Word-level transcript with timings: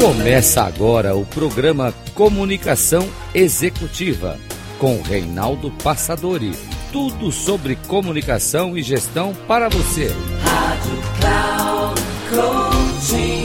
Começa 0.00 0.62
agora 0.62 1.16
o 1.16 1.26
programa 1.26 1.92
Comunicação 2.14 3.04
Executiva 3.34 4.38
com 4.78 5.02
Reinaldo 5.02 5.72
Passadori. 5.82 6.52
Tudo 6.92 7.32
sobre 7.32 7.74
comunicação 7.74 8.78
e 8.78 8.82
gestão 8.82 9.34
para 9.48 9.68
você. 9.68 10.06
Rádio 10.40 10.92
Cloud 11.18 12.00
Coaching. 12.30 13.44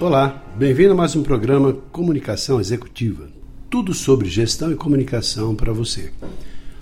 Olá, 0.00 0.42
bem-vindo 0.56 0.94
a 0.94 0.96
mais 0.96 1.14
um 1.14 1.22
programa 1.22 1.74
Comunicação 1.92 2.58
Executiva. 2.58 3.28
Tudo 3.70 3.94
sobre 3.94 4.28
gestão 4.28 4.72
e 4.72 4.74
comunicação 4.74 5.54
para 5.54 5.72
você. 5.72 6.12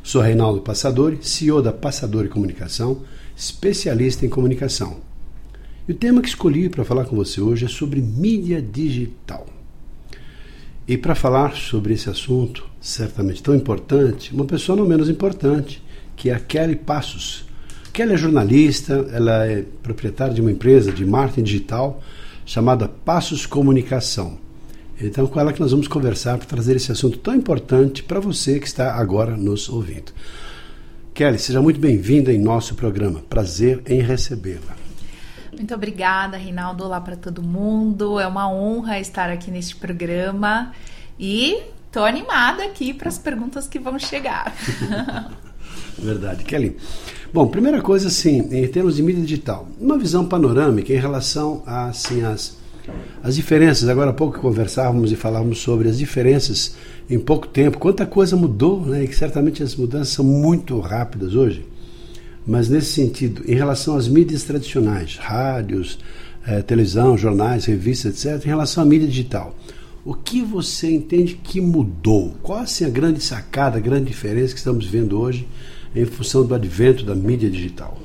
Sou 0.03 0.23
Reinaldo 0.23 0.63
Passadori, 0.63 1.19
CEO 1.21 1.61
da 1.61 1.73
Passadori 1.73 2.31
Comunicação, 2.31 3.03
especialista 3.37 4.25
em 4.25 4.31
comunicação. 4.31 5.13
E 5.87 5.93
o 5.93 5.95
tema 5.95 6.23
que 6.23 6.29
escolhi 6.29 6.71
para 6.71 6.83
falar 6.83 7.05
com 7.05 7.15
você 7.15 7.43
hoje 7.43 7.67
é 7.67 7.69
sobre 7.69 8.01
mídia 8.01 8.63
digital. 8.63 9.47
E 10.89 10.97
para 10.97 11.15
falar 11.15 11.55
sobre 11.57 11.93
esse 11.93 12.09
assunto, 12.09 12.67
certamente 12.81 13.43
tão 13.43 13.55
importante, 13.55 14.33
uma 14.33 14.47
pessoa 14.47 14.77
não 14.77 14.87
menos 14.87 15.11
importante, 15.11 15.83
que 16.17 16.31
é 16.31 16.35
a 16.35 16.41
Kelly 16.41 16.77
Passos. 16.77 17.45
Kelly 17.93 18.15
é 18.15 18.17
jornalista, 18.17 18.95
ela 19.13 19.47
é 19.47 19.63
proprietária 19.83 20.33
de 20.33 20.41
uma 20.41 20.51
empresa 20.51 20.91
de 20.91 21.05
marketing 21.05 21.43
digital 21.43 22.03
chamada 22.47 22.89
Passos 22.89 23.45
Comunicação. 23.45 24.39
Então, 24.99 25.27
com 25.27 25.39
ela 25.39 25.53
que 25.53 25.61
nós 25.61 25.73
vamos 25.73 25.89
conversar 25.89 26.39
para 26.39 26.47
trazer 26.47 26.77
esse 26.77 26.93
assunto 26.93 27.19
tão 27.19 27.35
importante 27.35 28.03
para 28.03 28.21
você 28.21 28.59
que 28.59 28.67
está 28.67 28.95
agora 28.95 29.37
nos 29.37 29.69
ouvindo. 29.69 30.13
Kelly, 31.13 31.39
seja 31.39 31.61
muito 31.61 31.79
bem-vinda 31.79 32.33
em 32.33 32.39
nosso 32.39 32.75
programa. 32.75 33.23
Prazer 33.29 33.83
em 33.87 34.01
recebê-la. 34.01 34.84
Muito 35.57 35.73
obrigada, 35.73 36.37
Reinaldo. 36.37 36.85
Olá 36.85 37.01
para 37.01 37.17
todo 37.17 37.41
mundo. 37.43 38.19
É 38.19 38.27
uma 38.27 38.51
honra 38.51 38.99
estar 38.99 39.31
aqui 39.31 39.51
neste 39.51 39.77
programa 39.77 40.73
e 41.19 41.63
estou 41.87 42.05
animada 42.05 42.65
aqui 42.65 42.93
para 42.93 43.09
as 43.09 43.19
perguntas 43.19 43.69
que 43.69 43.79
vão 43.79 43.97
chegar. 43.99 44.53
Verdade, 45.97 46.43
Kelly. 46.43 46.77
Bom, 47.33 47.47
primeira 47.47 47.81
coisa, 47.81 48.09
assim, 48.09 48.41
em 48.51 48.67
termos 48.67 48.97
de 48.97 49.03
mídia 49.03 49.23
digital, 49.23 49.69
uma 49.81 49.97
visão 49.97 50.27
panorâmica 50.27 50.93
em 50.93 50.99
relação 50.99 51.63
a, 51.65 51.87
assim, 51.87 52.25
as, 52.25 52.59
as 53.23 53.37
diferenças. 53.37 53.89
Agora 53.89 54.11
há 54.11 54.15
pouco 54.15 54.41
conversávamos 54.41 55.13
e 55.13 55.17
falávamos 55.17 55.59
sobre 55.59 55.89
as 55.89 55.99
diferenças 55.99 56.75
em 57.09 57.19
pouco 57.19 57.47
tempo, 57.47 57.79
quanta 57.79 58.05
coisa 58.05 58.37
mudou, 58.37 58.85
né? 58.85 59.05
E 59.05 59.09
que 59.09 59.15
certamente 59.15 59.63
as 59.63 59.77
mudanças 59.77 60.09
são 60.09 60.25
muito 60.25 60.81
rápidas 60.81 61.37
hoje. 61.37 61.65
Mas 62.47 62.69
nesse 62.69 62.93
sentido, 62.93 63.43
em 63.47 63.55
relação 63.55 63.97
às 63.97 64.07
mídias 64.07 64.43
tradicionais, 64.43 65.17
rádios, 65.17 65.99
eh, 66.47 66.61
televisão, 66.63 67.17
jornais, 67.17 67.65
revistas, 67.65 68.25
etc., 68.25 68.45
em 68.45 68.49
relação 68.49 68.83
à 68.83 68.87
mídia 68.87 69.09
digital, 69.09 69.55
o 70.05 70.13
que 70.13 70.43
você 70.43 70.91
entende 70.93 71.35
que 71.43 71.61
mudou? 71.61 72.35
Qual 72.43 72.59
assim, 72.59 72.85
a 72.85 72.91
grande 72.91 73.23
sacada, 73.23 73.79
a 73.79 73.81
grande 73.81 74.07
diferença 74.07 74.53
que 74.53 74.59
estamos 74.59 74.85
vendo 74.85 75.19
hoje 75.19 75.49
em 75.97 76.05
função 76.05 76.45
do 76.45 76.55
advento 76.55 77.05
da 77.05 77.15
mídia 77.15 77.49
digital? 77.49 77.97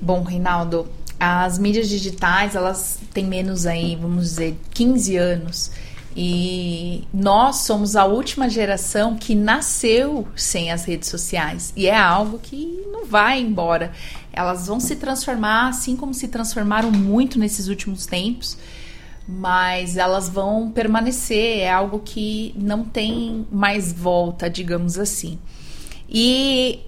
Bom, 0.00 0.22
Reinaldo, 0.22 0.86
as 1.20 1.58
mídias 1.58 1.88
digitais, 1.88 2.54
elas 2.54 2.98
têm 3.12 3.26
menos 3.26 3.66
aí, 3.66 3.96
vamos 4.00 4.30
dizer, 4.30 4.56
15 4.70 5.16
anos. 5.16 5.70
E 6.16 7.04
nós 7.12 7.56
somos 7.64 7.96
a 7.96 8.04
última 8.04 8.48
geração 8.48 9.16
que 9.16 9.34
nasceu 9.34 10.26
sem 10.36 10.70
as 10.70 10.84
redes 10.84 11.08
sociais. 11.08 11.72
E 11.74 11.86
é 11.86 11.96
algo 11.96 12.38
que 12.38 12.84
não 12.92 13.06
vai 13.06 13.40
embora. 13.40 13.92
Elas 14.32 14.66
vão 14.66 14.78
se 14.78 14.96
transformar, 14.96 15.68
assim 15.68 15.96
como 15.96 16.12
se 16.12 16.28
transformaram 16.28 16.90
muito 16.90 17.38
nesses 17.38 17.68
últimos 17.68 18.06
tempos, 18.06 18.58
mas 19.26 19.96
elas 19.96 20.28
vão 20.28 20.70
permanecer. 20.70 21.60
É 21.60 21.70
algo 21.70 22.00
que 22.00 22.54
não 22.56 22.84
tem 22.84 23.46
mais 23.50 23.92
volta, 23.92 24.50
digamos 24.50 24.98
assim. 24.98 25.38
E 26.08 26.80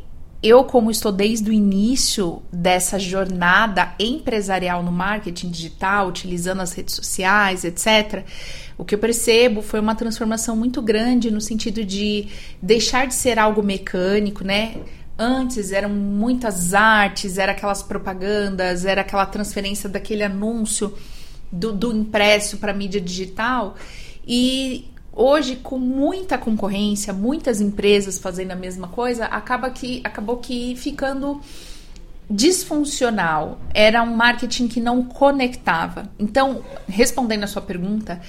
eu, 0.44 0.62
como 0.65 0.91
estou 0.91 1.10
desde 1.10 1.48
o 1.48 1.53
início 1.54 2.43
dessa 2.53 2.98
jornada 2.98 3.94
empresarial 3.98 4.82
no 4.82 4.93
marketing 4.93 5.48
digital, 5.48 6.09
utilizando 6.09 6.60
as 6.60 6.75
redes 6.75 6.94
sociais, 6.94 7.65
etc., 7.65 8.27
o 8.76 8.84
que 8.84 8.94
eu 8.94 8.98
percebo 8.98 9.62
foi 9.62 9.80
uma 9.80 9.94
transformação 9.94 10.56
muito 10.56 10.82
grande 10.82 11.30
no 11.30 11.40
sentido 11.40 11.84
de 11.84 12.28
deixar 12.60 13.06
de 13.06 13.14
ser 13.14 13.38
algo 13.38 13.62
mecânico, 13.62 14.42
né? 14.42 14.76
Antes 15.16 15.70
eram 15.70 15.90
muitas 15.90 16.74
artes, 16.74 17.38
era 17.38 17.52
aquelas 17.52 17.82
propagandas, 17.82 18.84
era 18.84 19.02
aquela 19.02 19.24
transferência 19.26 19.88
daquele 19.88 20.24
anúncio 20.24 20.92
do, 21.52 21.72
do 21.72 21.92
impresso 21.92 22.56
para 22.56 22.72
mídia 22.72 23.00
digital. 23.00 23.76
E 24.26 24.91
hoje 25.12 25.54
com 25.56 25.78
muita 25.78 26.36
concorrência, 26.36 27.12
muitas 27.12 27.60
empresas 27.60 28.18
fazendo 28.18 28.50
a 28.50 28.56
mesma 28.56 28.88
coisa, 28.88 29.26
acaba 29.26 29.70
que 29.70 30.00
acabou 30.02 30.38
que 30.38 30.74
ficando 30.74 31.41
disfuncional. 32.28 33.60
Era 33.72 34.02
um 34.02 34.16
marketing 34.16 34.66
que 34.66 34.80
não 34.80 35.04
conectava. 35.04 36.10
Então, 36.18 36.64
respondendo 36.88 37.44
a 37.44 37.46
sua 37.46 37.62
pergunta, 37.62 38.20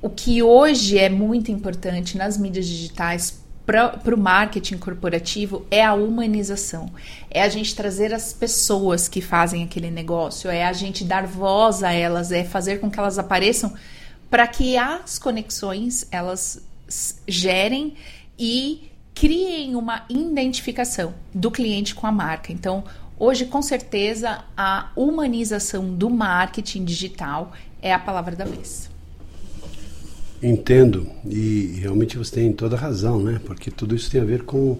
o 0.00 0.08
que 0.08 0.42
hoje 0.42 0.98
é 0.98 1.08
muito 1.08 1.50
importante 1.50 2.16
nas 2.16 2.38
mídias 2.38 2.66
digitais 2.66 3.42
para 3.66 4.14
o 4.14 4.18
marketing 4.18 4.78
corporativo 4.78 5.66
é 5.70 5.84
a 5.84 5.92
humanização. 5.92 6.90
É 7.30 7.42
a 7.42 7.48
gente 7.50 7.74
trazer 7.74 8.14
as 8.14 8.32
pessoas 8.32 9.08
que 9.08 9.20
fazem 9.20 9.62
aquele 9.62 9.90
negócio, 9.90 10.48
é 10.48 10.64
a 10.64 10.72
gente 10.72 11.04
dar 11.04 11.26
voz 11.26 11.82
a 11.82 11.92
elas, 11.92 12.32
é 12.32 12.44
fazer 12.44 12.80
com 12.80 12.90
que 12.90 12.98
elas 12.98 13.18
apareçam 13.18 13.74
para 14.30 14.46
que 14.46 14.76
as 14.78 15.18
conexões 15.18 16.06
elas 16.10 16.62
gerem 17.26 17.94
e 18.38 18.90
criem 19.14 19.74
uma 19.74 20.04
identificação 20.08 21.12
do 21.34 21.50
cliente 21.50 21.94
com 21.94 22.06
a 22.06 22.12
marca. 22.12 22.52
Então, 22.52 22.84
hoje 23.18 23.46
com 23.46 23.60
certeza 23.60 24.44
a 24.56 24.90
humanização 24.96 25.92
do 25.94 26.08
marketing 26.08 26.84
digital 26.84 27.52
é 27.82 27.92
a 27.92 27.98
palavra 27.98 28.34
da 28.34 28.44
vez. 28.44 28.88
Entendo 30.42 31.06
e 31.28 31.78
realmente 31.80 32.16
você 32.16 32.36
tem 32.36 32.52
toda 32.52 32.76
a 32.76 32.78
razão, 32.78 33.20
né? 33.20 33.40
Porque 33.44 33.70
tudo 33.70 33.96
isso 33.96 34.10
tem 34.10 34.20
a 34.20 34.24
ver 34.24 34.42
com 34.42 34.78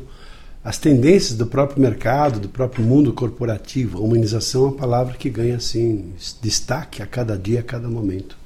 as 0.63 0.79
tendências 0.79 1.37
do 1.37 1.47
próprio 1.47 1.81
mercado, 1.81 2.39
do 2.39 2.49
próprio 2.49 2.85
mundo 2.85 3.13
corporativo. 3.13 3.99
A 3.99 4.01
humanização 4.01 4.65
é 4.65 4.69
uma 4.69 4.77
palavra 4.77 5.15
que 5.15 5.29
ganha 5.29 5.57
assim 5.57 6.13
destaque 6.41 7.03
a 7.03 7.07
cada 7.07 7.37
dia, 7.37 7.61
a 7.61 7.63
cada 7.63 7.89
momento. 7.89 8.37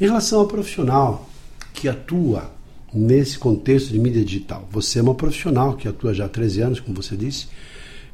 Em 0.00 0.04
relação 0.04 0.40
ao 0.40 0.46
profissional 0.46 1.28
que 1.72 1.88
atua 1.88 2.50
nesse 2.92 3.38
contexto 3.38 3.90
de 3.90 3.98
mídia 3.98 4.24
digital, 4.24 4.68
você 4.70 4.98
é 4.98 5.02
uma 5.02 5.14
profissional 5.14 5.74
que 5.74 5.86
atua 5.86 6.12
já 6.12 6.24
há 6.24 6.28
13 6.28 6.60
anos, 6.60 6.80
como 6.80 7.00
você 7.00 7.16
disse. 7.16 7.48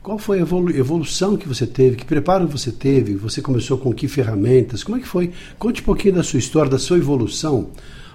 Qual 0.06 0.18
foi 0.18 0.38
a 0.38 0.42
evolução 0.42 1.36
que 1.36 1.48
você 1.48 1.66
teve? 1.66 1.96
Que 1.96 2.04
preparo 2.04 2.46
você 2.46 2.70
teve? 2.70 3.16
Você 3.16 3.42
começou 3.42 3.76
com 3.76 3.92
que 3.92 4.06
ferramentas? 4.06 4.84
Como 4.84 4.96
é 4.96 5.00
que 5.00 5.08
foi? 5.08 5.32
Conte 5.58 5.82
um 5.82 5.84
pouquinho 5.84 6.14
da 6.14 6.22
sua 6.22 6.38
história, 6.38 6.70
da 6.70 6.78
sua 6.78 6.96
evolução, 6.96 7.70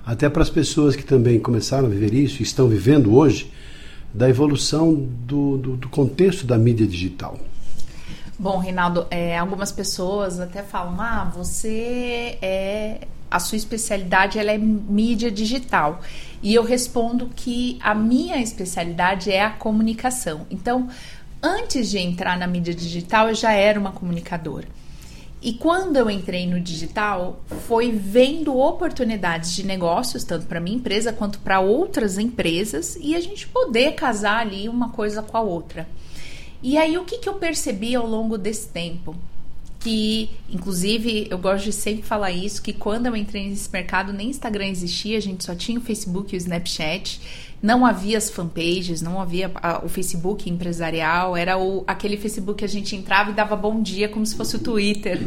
até 0.06 0.30
para 0.30 0.42
as 0.42 0.50
pessoas 0.50 0.96
que 0.96 1.04
também 1.04 1.38
começaram 1.38 1.88
a 1.88 1.90
viver 1.90 2.14
isso 2.14 2.42
e 2.42 2.44
estão 2.44 2.70
vivendo 2.70 3.14
hoje, 3.14 3.52
da 4.14 4.30
evolução 4.30 4.94
do, 4.94 5.58
do, 5.58 5.76
do 5.76 5.90
contexto 5.90 6.48
da 6.48 6.58
mídia 6.58 6.88
digital. 6.88 7.38
Bom, 8.40 8.58
Reinaldo, 8.58 9.06
é, 9.12 9.38
algumas 9.38 9.74
pessoas 9.74 10.40
até 10.40 10.64
falam: 10.64 10.96
ah, 10.98 11.30
você 11.36 12.38
é 12.42 13.02
a 13.32 13.40
sua 13.40 13.56
especialidade 13.56 14.38
ela 14.38 14.52
é 14.52 14.58
mídia 14.58 15.32
digital. 15.32 16.02
E 16.44 16.54
eu 16.54 16.64
respondo 16.64 17.30
que 17.36 17.78
a 17.82 17.96
minha 17.96 18.42
especialidade 18.42 19.32
é 19.32 19.44
a 19.44 19.52
comunicação. 19.52 20.46
Então, 20.50 20.90
antes 21.42 21.90
de 21.90 21.98
entrar 21.98 22.38
na 22.38 22.48
mídia 22.48 22.74
digital, 22.74 23.30
eu 23.30 23.36
já 23.36 23.52
era 23.52 23.80
uma 23.80 23.92
comunicadora. 23.92 24.68
E 25.42 25.54
quando 25.54 25.98
eu 25.98 26.10
entrei 26.10 26.46
no 26.46 26.60
digital, 26.60 27.42
foi 27.68 27.92
vendo 27.92 28.56
oportunidades 28.56 29.56
de 29.56 29.66
negócios, 29.66 30.24
tanto 30.24 30.46
para 30.46 30.60
minha 30.60 30.78
empresa 30.78 31.12
quanto 31.12 31.40
para 31.40 31.60
outras 31.60 32.20
empresas, 32.20 32.96
e 33.02 33.16
a 33.16 33.20
gente 33.20 33.48
poder 33.48 33.94
casar 33.94 34.38
ali 34.38 34.70
uma 34.70 34.90
coisa 34.90 35.24
com 35.24 35.36
a 35.36 35.42
outra. 35.42 35.88
E 36.62 36.78
aí, 36.78 36.96
o 36.96 37.06
que, 37.06 37.18
que 37.18 37.28
eu 37.28 37.34
percebi 37.34 37.96
ao 37.96 38.06
longo 38.06 38.38
desse 38.38 38.68
tempo? 38.68 39.16
que, 39.82 40.30
inclusive, 40.48 41.28
eu 41.30 41.40
gosto 41.40 41.66
de 41.66 41.74
sempre 41.74 42.04
falar 42.04 42.32
isso, 42.32 42.62
que 42.62 42.72
quando 42.72 43.08
eu 43.08 43.16
entrei 43.16 43.50
nesse 43.50 43.70
mercado, 43.72 44.14
nem 44.14 44.30
Instagram 44.30 44.68
existia, 44.68 45.18
a 45.18 45.22
gente 45.22 45.44
só 45.44 45.56
tinha 45.56 45.80
o 45.80 45.82
Facebook 45.82 46.34
e 46.34 46.38
o 46.38 46.38
Snapchat, 46.38 47.20
não 47.62 47.86
havia 47.86 48.18
as 48.18 48.30
fanpages, 48.30 49.02
não 49.02 49.22
havia 49.22 49.52
a, 49.56 49.86
o 49.86 49.90
Facebook 49.90 50.50
empresarial, 50.50 51.38
era 51.38 51.58
o, 51.58 51.84
aquele 51.86 52.18
Facebook 52.18 52.60
que 52.60 52.66
a 52.66 52.70
gente 52.70 52.96
entrava 52.96 53.30
e 53.30 53.34
dava 53.34 53.56
bom 53.56 53.82
dia 53.82 54.10
como 54.10 54.26
se 54.26 54.36
fosse 54.36 54.56
o 54.56 54.60
Twitter. 54.60 55.20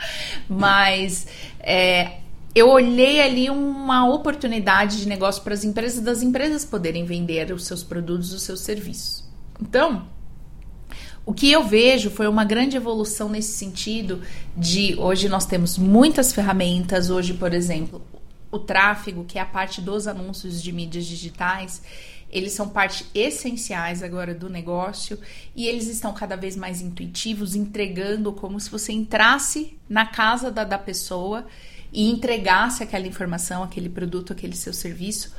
Mas 0.48 1.26
é, 1.60 2.18
eu 2.54 2.70
olhei 2.70 3.20
ali 3.20 3.50
uma 3.50 4.08
oportunidade 4.08 5.00
de 5.00 5.08
negócio 5.08 5.42
para 5.42 5.54
as 5.54 5.64
empresas, 5.64 6.00
das 6.00 6.22
empresas 6.22 6.64
poderem 6.64 7.04
vender 7.04 7.52
os 7.52 7.66
seus 7.66 7.82
produtos, 7.82 8.32
os 8.32 8.42
seus 8.42 8.60
serviços. 8.60 9.24
Então, 9.60 10.06
O 11.24 11.32
que 11.32 11.52
eu 11.52 11.62
vejo 11.62 12.10
foi 12.10 12.26
uma 12.26 12.44
grande 12.44 12.76
evolução 12.76 13.28
nesse 13.28 13.52
sentido 13.52 14.20
de 14.56 14.96
hoje 14.98 15.28
nós 15.28 15.46
temos 15.46 15.78
muitas 15.78 16.32
ferramentas, 16.32 17.10
hoje, 17.10 17.34
por 17.34 17.54
exemplo, 17.54 18.02
o 18.52 18.58
tráfego, 18.58 19.24
que 19.24 19.38
é 19.38 19.42
a 19.42 19.46
parte 19.46 19.80
dos 19.80 20.06
anúncios 20.06 20.62
de 20.62 20.70
mídias 20.70 21.06
digitais, 21.06 21.82
eles 22.30 22.52
são 22.52 22.68
parte 22.68 23.06
essenciais 23.14 24.02
agora 24.02 24.34
do 24.34 24.48
negócio 24.48 25.18
e 25.56 25.66
eles 25.66 25.88
estão 25.88 26.12
cada 26.12 26.36
vez 26.36 26.54
mais 26.54 26.80
intuitivos, 26.80 27.54
entregando 27.54 28.32
como 28.32 28.60
se 28.60 28.70
você 28.70 28.92
entrasse 28.92 29.76
na 29.88 30.06
casa 30.06 30.50
da, 30.50 30.64
da 30.64 30.78
pessoa 30.78 31.46
e 31.92 32.10
entregasse 32.10 32.82
aquela 32.82 33.06
informação, 33.06 33.62
aquele 33.62 33.88
produto, 33.88 34.32
aquele 34.32 34.56
seu 34.56 34.72
serviço 34.72 35.34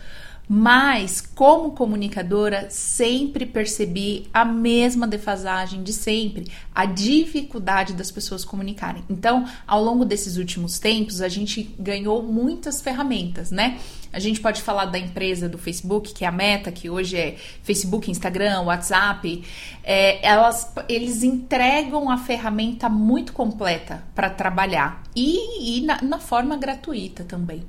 mas, 0.47 1.21
como 1.21 1.71
comunicadora, 1.71 2.69
sempre 2.69 3.45
percebi 3.45 4.27
a 4.33 4.43
mesma 4.43 5.07
defasagem 5.07 5.81
de 5.81 5.93
sempre, 5.93 6.47
a 6.75 6.85
dificuldade 6.85 7.93
das 7.93 8.11
pessoas 8.11 8.43
comunicarem. 8.43 9.03
Então, 9.09 9.45
ao 9.65 9.81
longo 9.81 10.03
desses 10.03 10.37
últimos 10.37 10.79
tempos, 10.79 11.21
a 11.21 11.29
gente 11.29 11.63
ganhou 11.79 12.21
muitas 12.21 12.81
ferramentas, 12.81 13.51
né? 13.51 13.79
A 14.11 14.19
gente 14.19 14.39
pode 14.41 14.61
falar 14.61 14.85
da 14.85 14.99
empresa 14.99 15.49
do 15.49 15.57
Facebook, 15.57 16.13
que 16.13 16.23
é 16.23 16.27
a 16.27 16.31
Meta, 16.31 16.71
que 16.71 16.89
hoje 16.89 17.17
é 17.17 17.35
Facebook, 17.63 18.11
Instagram, 18.11 18.61
WhatsApp. 18.61 19.43
É, 19.83 20.23
elas, 20.27 20.71
eles 20.87 21.23
entregam 21.23 22.11
a 22.11 22.17
ferramenta 22.17 22.87
muito 22.87 23.33
completa 23.33 24.03
para 24.13 24.29
trabalhar 24.29 25.01
e, 25.15 25.79
e 25.79 25.81
na, 25.81 26.01
na 26.03 26.19
forma 26.19 26.55
gratuita 26.57 27.23
também. 27.23 27.63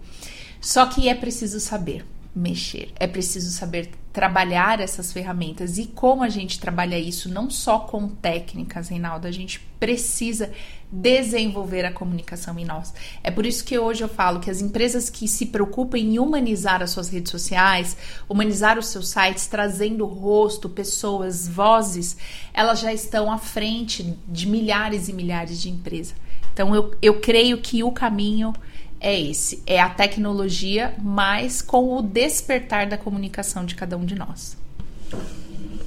Só 0.60 0.84
que 0.86 1.08
é 1.08 1.14
preciso 1.14 1.60
saber 1.60 2.04
mexer. 2.34 2.92
É 2.96 3.06
preciso 3.06 3.50
saber 3.50 3.90
trabalhar 4.12 4.80
essas 4.80 5.12
ferramentas. 5.12 5.78
E 5.78 5.86
como 5.86 6.22
a 6.22 6.28
gente 6.28 6.58
trabalha 6.58 6.98
isso 6.98 7.28
não 7.28 7.50
só 7.50 7.80
com 7.80 8.08
técnicas, 8.08 8.88
Reinaldo, 8.88 9.26
a 9.26 9.30
gente 9.30 9.60
precisa 9.78 10.50
desenvolver 10.90 11.84
a 11.84 11.92
comunicação 11.92 12.56
em 12.58 12.64
nós. 12.64 12.94
É 13.22 13.30
por 13.30 13.44
isso 13.44 13.64
que 13.64 13.78
hoje 13.78 14.02
eu 14.02 14.08
falo 14.08 14.38
que 14.38 14.50
as 14.50 14.60
empresas 14.60 15.10
que 15.10 15.26
se 15.26 15.46
preocupam 15.46 15.98
em 15.98 16.18
humanizar 16.18 16.80
as 16.82 16.90
suas 16.90 17.08
redes 17.08 17.30
sociais, 17.30 17.96
humanizar 18.28 18.78
os 18.78 18.86
seus 18.86 19.08
sites, 19.08 19.46
trazendo 19.48 20.06
rosto, 20.06 20.68
pessoas, 20.68 21.48
vozes, 21.48 22.16
elas 22.52 22.80
já 22.80 22.92
estão 22.92 23.30
à 23.30 23.38
frente 23.38 24.16
de 24.28 24.46
milhares 24.46 25.08
e 25.08 25.12
milhares 25.12 25.60
de 25.60 25.68
empresas. 25.68 26.14
Então 26.52 26.72
eu, 26.72 26.94
eu 27.02 27.20
creio 27.20 27.58
que 27.58 27.82
o 27.82 27.90
caminho 27.90 28.54
é 29.04 29.20
esse: 29.20 29.62
é 29.66 29.78
a 29.78 29.90
tecnologia, 29.90 30.94
mas 31.00 31.60
com 31.60 31.94
o 31.96 32.02
despertar 32.02 32.88
da 32.88 32.96
comunicação 32.96 33.66
de 33.66 33.74
cada 33.74 33.98
um 33.98 34.04
de 34.04 34.14
nós. 34.14 34.56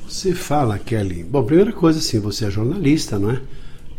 Você 0.08 0.36
fala, 0.36 0.78
Kelly. 0.78 1.24
Bom, 1.24 1.44
primeira 1.44 1.74
coisa, 1.74 1.98
assim, 1.98 2.20
você 2.20 2.46
é 2.46 2.52
jornalista, 2.52 3.18
não 3.18 3.32
é? 3.32 3.42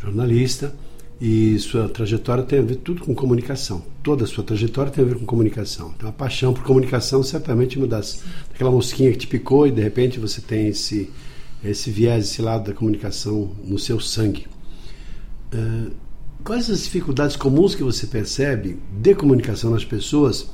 Jornalista. 0.00 0.73
E 1.20 1.59
sua 1.59 1.88
trajetória 1.88 2.44
tem 2.44 2.61
a 2.61 2.62
ver 2.62 2.76
tudo 2.76 3.03
com 3.03 3.12
comunicação. 3.12 3.85
Toda 4.05 4.23
a 4.23 4.26
sua 4.26 4.44
trajetória 4.44 4.93
tem 4.93 5.05
a 5.05 5.09
ver 5.09 5.19
com 5.19 5.26
comunicação. 5.26 5.93
Então, 5.97 6.09
a 6.09 6.12
paixão 6.12 6.55
por 6.55 6.62
comunicação 6.62 7.25
certamente 7.25 7.76
é 7.76 7.81
uma 7.81 7.88
das. 7.88 8.23
aquela 8.55 8.71
mosquinha 8.71 9.11
que 9.11 9.19
te 9.19 9.26
picou 9.26 9.67
e 9.67 9.73
de 9.73 9.82
repente 9.82 10.21
você 10.21 10.41
tem 10.41 10.69
esse, 10.69 11.11
esse 11.64 11.91
viés, 11.91 12.26
esse 12.26 12.41
lado 12.41 12.69
da 12.69 12.73
comunicação 12.73 13.50
no 13.64 13.81
seu 13.81 13.99
sangue. 13.99 14.47
Uh, 15.53 15.91
Quais 16.49 16.71
as 16.71 16.85
dificuldades 16.85 17.37
comuns 17.37 17.75
que 17.75 17.83
você 17.83 18.06
percebe 18.06 18.79
de 18.91 19.15
comunicação 19.15 19.71
nas 19.71 19.85
pessoas, 19.85 20.49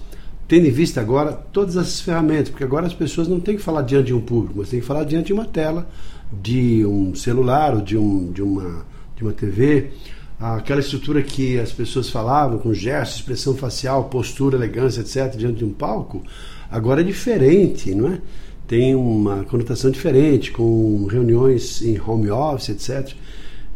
tendo 0.48 0.66
em 0.66 0.70
vista 0.72 1.00
agora 1.00 1.32
todas 1.32 1.76
essas 1.76 2.00
ferramentas? 2.00 2.48
Porque 2.48 2.64
agora 2.64 2.84
as 2.84 2.92
pessoas 2.92 3.28
não 3.28 3.38
têm 3.38 3.54
que 3.54 3.62
falar 3.62 3.82
diante 3.82 4.06
de 4.06 4.12
um 4.12 4.20
público, 4.20 4.54
mas 4.56 4.70
têm 4.70 4.80
que 4.80 4.86
falar 4.86 5.04
diante 5.04 5.26
de 5.26 5.32
uma 5.32 5.44
tela, 5.44 5.88
de 6.32 6.84
um 6.84 7.14
celular 7.14 7.76
ou 7.76 7.80
de, 7.80 7.96
um, 7.96 8.32
de, 8.32 8.42
uma, 8.42 8.84
de 9.14 9.22
uma 9.22 9.32
TV. 9.32 9.92
Aquela 10.40 10.80
estrutura 10.80 11.22
que 11.22 11.60
as 11.60 11.70
pessoas 11.70 12.10
falavam, 12.10 12.58
com 12.58 12.74
gestos, 12.74 13.20
expressão 13.20 13.54
facial, 13.54 14.06
postura, 14.06 14.56
elegância, 14.56 15.00
etc., 15.00 15.38
diante 15.38 15.58
de 15.58 15.64
um 15.64 15.72
palco, 15.72 16.24
agora 16.68 17.02
é 17.02 17.04
diferente, 17.04 17.94
não 17.94 18.08
é? 18.08 18.20
Tem 18.66 18.96
uma 18.96 19.44
conotação 19.44 19.92
diferente, 19.92 20.50
com 20.50 21.06
reuniões 21.06 21.82
em 21.82 22.00
home 22.00 22.32
office, 22.32 22.70
etc. 22.70 23.14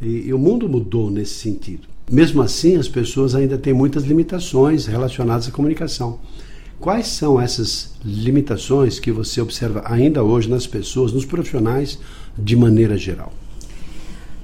E, 0.03 0.27
e 0.27 0.35
o 0.35 0.39
mundo 0.39 0.69
mudou 0.69 1.13
nesse 1.13 1.35
sentido. 1.35 1.97
Mesmo 2.11 2.41
assim, 2.41 2.77
as 2.77 2.89
pessoas 2.89 3.35
ainda 3.35 3.59
têm 3.59 3.75
muitas 3.75 4.05
limitações 4.05 4.87
relacionadas 4.87 5.49
à 5.49 5.51
comunicação. 5.51 6.19
Quais 6.81 7.09
são 7.09 7.41
essas 7.41 7.93
limitações 8.05 8.99
que 8.99 9.13
você 9.13 9.41
observa 9.41 9.83
ainda 9.85 10.23
hoje 10.23 10.49
nas 10.49 10.67
pessoas, 10.67 11.13
nos 11.13 11.27
profissionais, 11.27 11.99
de 12.37 12.57
maneira 12.57 12.97
geral? 12.97 13.33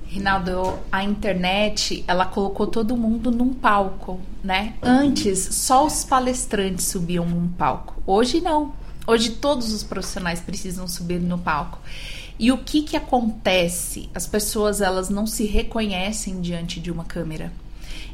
Rinaldo, 0.08 0.78
a 0.92 1.02
internet, 1.02 2.04
ela 2.06 2.26
colocou 2.26 2.66
todo 2.66 2.96
mundo 2.96 3.30
num 3.30 3.54
palco, 3.54 4.20
né? 4.42 4.74
Antes, 4.82 5.38
só 5.38 5.86
os 5.86 6.04
palestrantes 6.04 6.86
subiam 6.86 7.26
num 7.26 7.48
palco. 7.48 8.00
Hoje 8.06 8.40
não. 8.40 8.74
Hoje 9.06 9.30
todos 9.30 9.72
os 9.72 9.82
profissionais 9.82 10.40
precisam 10.40 10.86
subir 10.86 11.20
no 11.20 11.38
palco. 11.38 11.78
E 12.38 12.50
o 12.50 12.58
que 12.58 12.82
que 12.82 12.96
acontece? 12.96 14.08
As 14.14 14.26
pessoas 14.26 14.80
elas 14.80 15.08
não 15.08 15.26
se 15.26 15.44
reconhecem 15.44 16.40
diante 16.40 16.80
de 16.80 16.90
uma 16.90 17.04
câmera. 17.04 17.52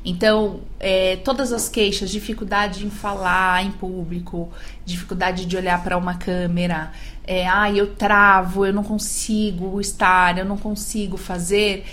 Então, 0.04 0.60
é, 0.78 1.16
todas 1.16 1.52
as 1.52 1.68
queixas, 1.68 2.10
dificuldade 2.10 2.86
em 2.86 2.90
falar 2.90 3.64
em 3.64 3.70
público, 3.70 4.50
dificuldade 4.84 5.44
de 5.44 5.56
olhar 5.56 5.82
para 5.82 5.96
uma 5.96 6.14
câmera, 6.14 6.90
é, 7.24 7.46
ah, 7.46 7.70
eu 7.70 7.94
travo, 7.94 8.64
eu 8.64 8.72
não 8.72 8.82
consigo 8.82 9.80
estar, 9.80 10.38
eu 10.38 10.44
não 10.44 10.56
consigo 10.56 11.18
fazer, 11.18 11.84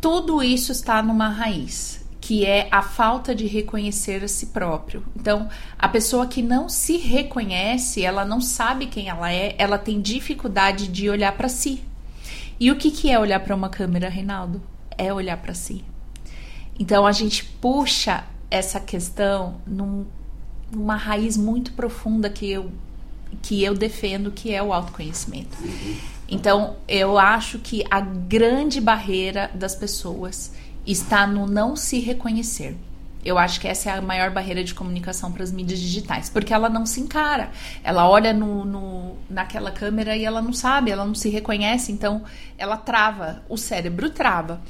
tudo 0.00 0.42
isso 0.42 0.72
está 0.72 1.02
numa 1.02 1.28
raiz, 1.28 1.99
que 2.30 2.46
é 2.46 2.68
a 2.70 2.80
falta 2.80 3.34
de 3.34 3.44
reconhecer 3.48 4.22
a 4.22 4.28
si 4.28 4.46
próprio. 4.46 5.02
Então, 5.16 5.48
a 5.76 5.88
pessoa 5.88 6.28
que 6.28 6.40
não 6.40 6.68
se 6.68 6.96
reconhece, 6.96 8.04
ela 8.04 8.24
não 8.24 8.40
sabe 8.40 8.86
quem 8.86 9.08
ela 9.08 9.32
é, 9.32 9.56
ela 9.58 9.76
tem 9.76 10.00
dificuldade 10.00 10.86
de 10.86 11.10
olhar 11.10 11.36
para 11.36 11.48
si. 11.48 11.82
E 12.60 12.70
o 12.70 12.76
que, 12.76 12.92
que 12.92 13.10
é 13.10 13.18
olhar 13.18 13.40
para 13.40 13.52
uma 13.52 13.68
câmera, 13.68 14.08
Reinaldo? 14.08 14.62
É 14.96 15.12
olhar 15.12 15.38
para 15.38 15.54
si. 15.54 15.84
Então 16.78 17.04
a 17.04 17.10
gente 17.10 17.44
puxa 17.44 18.22
essa 18.48 18.78
questão 18.78 19.56
num, 19.66 20.06
numa 20.70 20.94
raiz 20.94 21.36
muito 21.36 21.72
profunda 21.72 22.30
que 22.30 22.48
eu 22.48 22.70
que 23.42 23.64
eu 23.64 23.74
defendo 23.74 24.30
que 24.30 24.54
é 24.54 24.62
o 24.62 24.72
autoconhecimento. 24.72 25.56
Então, 26.28 26.76
eu 26.86 27.18
acho 27.18 27.58
que 27.58 27.84
a 27.90 28.00
grande 28.00 28.80
barreira 28.80 29.50
das 29.52 29.74
pessoas 29.74 30.52
está 30.86 31.26
no 31.26 31.46
não 31.46 31.76
se 31.76 31.98
reconhecer. 32.00 32.76
Eu 33.22 33.36
acho 33.36 33.60
que 33.60 33.68
essa 33.68 33.90
é 33.90 33.98
a 33.98 34.00
maior 34.00 34.30
barreira 34.30 34.64
de 34.64 34.74
comunicação 34.74 35.30
para 35.30 35.42
as 35.42 35.52
mídias 35.52 35.78
digitais, 35.78 36.30
porque 36.30 36.54
ela 36.54 36.70
não 36.70 36.86
se 36.86 37.00
encara. 37.00 37.50
Ela 37.84 38.08
olha 38.08 38.32
no, 38.32 38.64
no, 38.64 39.16
naquela 39.28 39.70
câmera 39.70 40.16
e 40.16 40.24
ela 40.24 40.40
não 40.40 40.54
sabe, 40.54 40.90
ela 40.90 41.04
não 41.04 41.14
se 41.14 41.28
reconhece, 41.28 41.92
então 41.92 42.22
ela 42.56 42.78
trava, 42.78 43.42
o 43.48 43.58
cérebro 43.58 44.08
trava. 44.08 44.62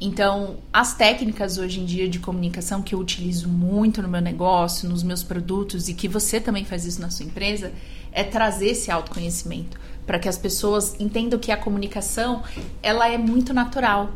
Então, 0.00 0.56
as 0.72 0.94
técnicas 0.94 1.58
hoje 1.58 1.78
em 1.78 1.84
dia 1.84 2.08
de 2.08 2.18
comunicação 2.18 2.80
que 2.80 2.94
eu 2.94 2.98
utilizo 2.98 3.50
muito 3.50 4.00
no 4.00 4.08
meu 4.08 4.22
negócio, 4.22 4.88
nos 4.88 5.02
meus 5.02 5.22
produtos 5.22 5.90
e 5.90 5.94
que 5.94 6.08
você 6.08 6.40
também 6.40 6.64
faz 6.64 6.86
isso 6.86 7.02
na 7.02 7.10
sua 7.10 7.26
empresa, 7.26 7.70
é 8.10 8.24
trazer 8.24 8.68
esse 8.68 8.90
autoconhecimento 8.90 9.78
para 10.06 10.18
que 10.18 10.28
as 10.28 10.38
pessoas 10.38 10.96
entendam 10.98 11.38
que 11.38 11.52
a 11.52 11.56
comunicação 11.56 12.42
ela 12.82 13.10
é 13.10 13.18
muito 13.18 13.52
natural 13.52 14.10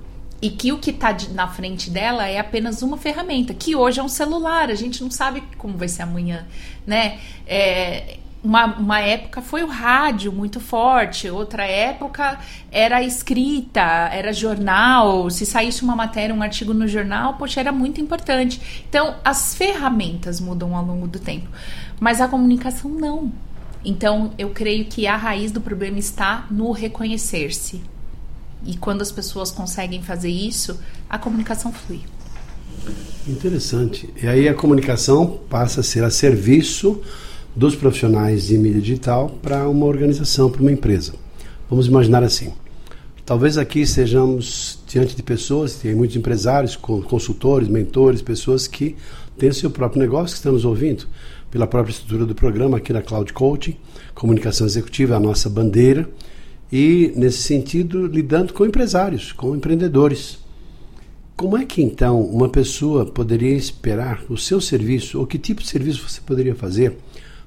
e 0.44 0.50
que 0.50 0.72
o 0.72 0.78
que 0.78 0.90
está 0.90 1.16
na 1.30 1.48
frente 1.48 1.88
dela 1.88 2.28
é 2.28 2.38
apenas 2.38 2.82
uma 2.82 2.98
ferramenta, 2.98 3.54
que 3.54 3.74
hoje 3.74 3.98
é 3.98 4.02
um 4.02 4.10
celular, 4.10 4.68
a 4.68 4.74
gente 4.74 5.02
não 5.02 5.10
sabe 5.10 5.42
como 5.56 5.78
vai 5.78 5.88
ser 5.88 6.02
amanhã, 6.02 6.46
né? 6.86 7.18
É, 7.46 8.18
uma, 8.42 8.66
uma 8.76 9.00
época 9.00 9.40
foi 9.40 9.62
o 9.62 9.66
rádio 9.66 10.30
muito 10.30 10.60
forte, 10.60 11.30
outra 11.30 11.64
época 11.64 12.38
era 12.70 13.02
escrita, 13.02 13.80
era 14.12 14.34
jornal. 14.34 15.30
Se 15.30 15.46
saísse 15.46 15.82
uma 15.82 15.96
matéria, 15.96 16.34
um 16.34 16.42
artigo 16.42 16.74
no 16.74 16.86
jornal, 16.86 17.38
poxa, 17.38 17.60
era 17.60 17.72
muito 17.72 18.02
importante. 18.02 18.84
Então, 18.86 19.16
as 19.24 19.54
ferramentas 19.54 20.40
mudam 20.40 20.76
ao 20.76 20.84
longo 20.84 21.08
do 21.08 21.18
tempo, 21.18 21.48
mas 21.98 22.20
a 22.20 22.28
comunicação 22.28 22.90
não. 22.90 23.32
Então, 23.82 24.34
eu 24.36 24.50
creio 24.50 24.84
que 24.84 25.06
a 25.06 25.16
raiz 25.16 25.50
do 25.50 25.60
problema 25.62 25.98
está 25.98 26.46
no 26.50 26.70
reconhecer-se. 26.70 27.93
E 28.66 28.76
quando 28.76 29.02
as 29.02 29.12
pessoas 29.12 29.50
conseguem 29.50 30.02
fazer 30.02 30.30
isso, 30.30 30.78
a 31.08 31.18
comunicação 31.18 31.72
flui. 31.72 32.00
Interessante. 33.26 34.12
E 34.22 34.26
aí 34.26 34.48
a 34.48 34.54
comunicação 34.54 35.40
passa 35.48 35.80
a 35.80 35.82
ser 35.82 36.04
a 36.04 36.10
serviço 36.10 37.00
dos 37.54 37.74
profissionais 37.74 38.46
de 38.46 38.58
mídia 38.58 38.80
digital 38.80 39.30
para 39.42 39.68
uma 39.68 39.86
organização, 39.86 40.50
para 40.50 40.60
uma 40.60 40.72
empresa. 40.72 41.14
Vamos 41.70 41.86
imaginar 41.86 42.22
assim. 42.22 42.52
Talvez 43.24 43.56
aqui 43.56 43.86
sejamos 43.86 44.80
diante 44.86 45.16
de 45.16 45.22
pessoas, 45.22 45.76
tem 45.76 45.94
muitos 45.94 46.14
empresários, 46.14 46.76
consultores, 46.76 47.68
mentores, 47.68 48.20
pessoas 48.20 48.66
que 48.66 48.96
têm 49.38 49.48
o 49.48 49.54
seu 49.54 49.70
próprio 49.70 50.02
negócio, 50.02 50.34
que 50.34 50.40
estão 50.40 50.52
nos 50.52 50.66
ouvindo 50.66 51.06
pela 51.50 51.66
própria 51.66 51.92
estrutura 51.92 52.26
do 52.26 52.34
programa 52.34 52.76
aqui 52.76 52.92
na 52.92 53.00
Cloud 53.00 53.32
Coaching. 53.32 53.76
Comunicação 54.14 54.66
executiva 54.66 55.14
é 55.14 55.16
a 55.16 55.20
nossa 55.20 55.48
bandeira. 55.48 56.06
E, 56.76 57.12
nesse 57.14 57.38
sentido, 57.38 58.04
lidando 58.04 58.52
com 58.52 58.66
empresários, 58.66 59.30
com 59.30 59.54
empreendedores. 59.54 60.40
Como 61.36 61.56
é 61.56 61.64
que 61.64 61.80
então 61.80 62.20
uma 62.20 62.48
pessoa 62.48 63.06
poderia 63.06 63.54
esperar 63.54 64.24
o 64.28 64.36
seu 64.36 64.60
serviço, 64.60 65.20
ou 65.20 65.24
que 65.24 65.38
tipo 65.38 65.62
de 65.62 65.68
serviço 65.68 66.08
você 66.08 66.20
poderia 66.20 66.56
fazer 66.56 66.96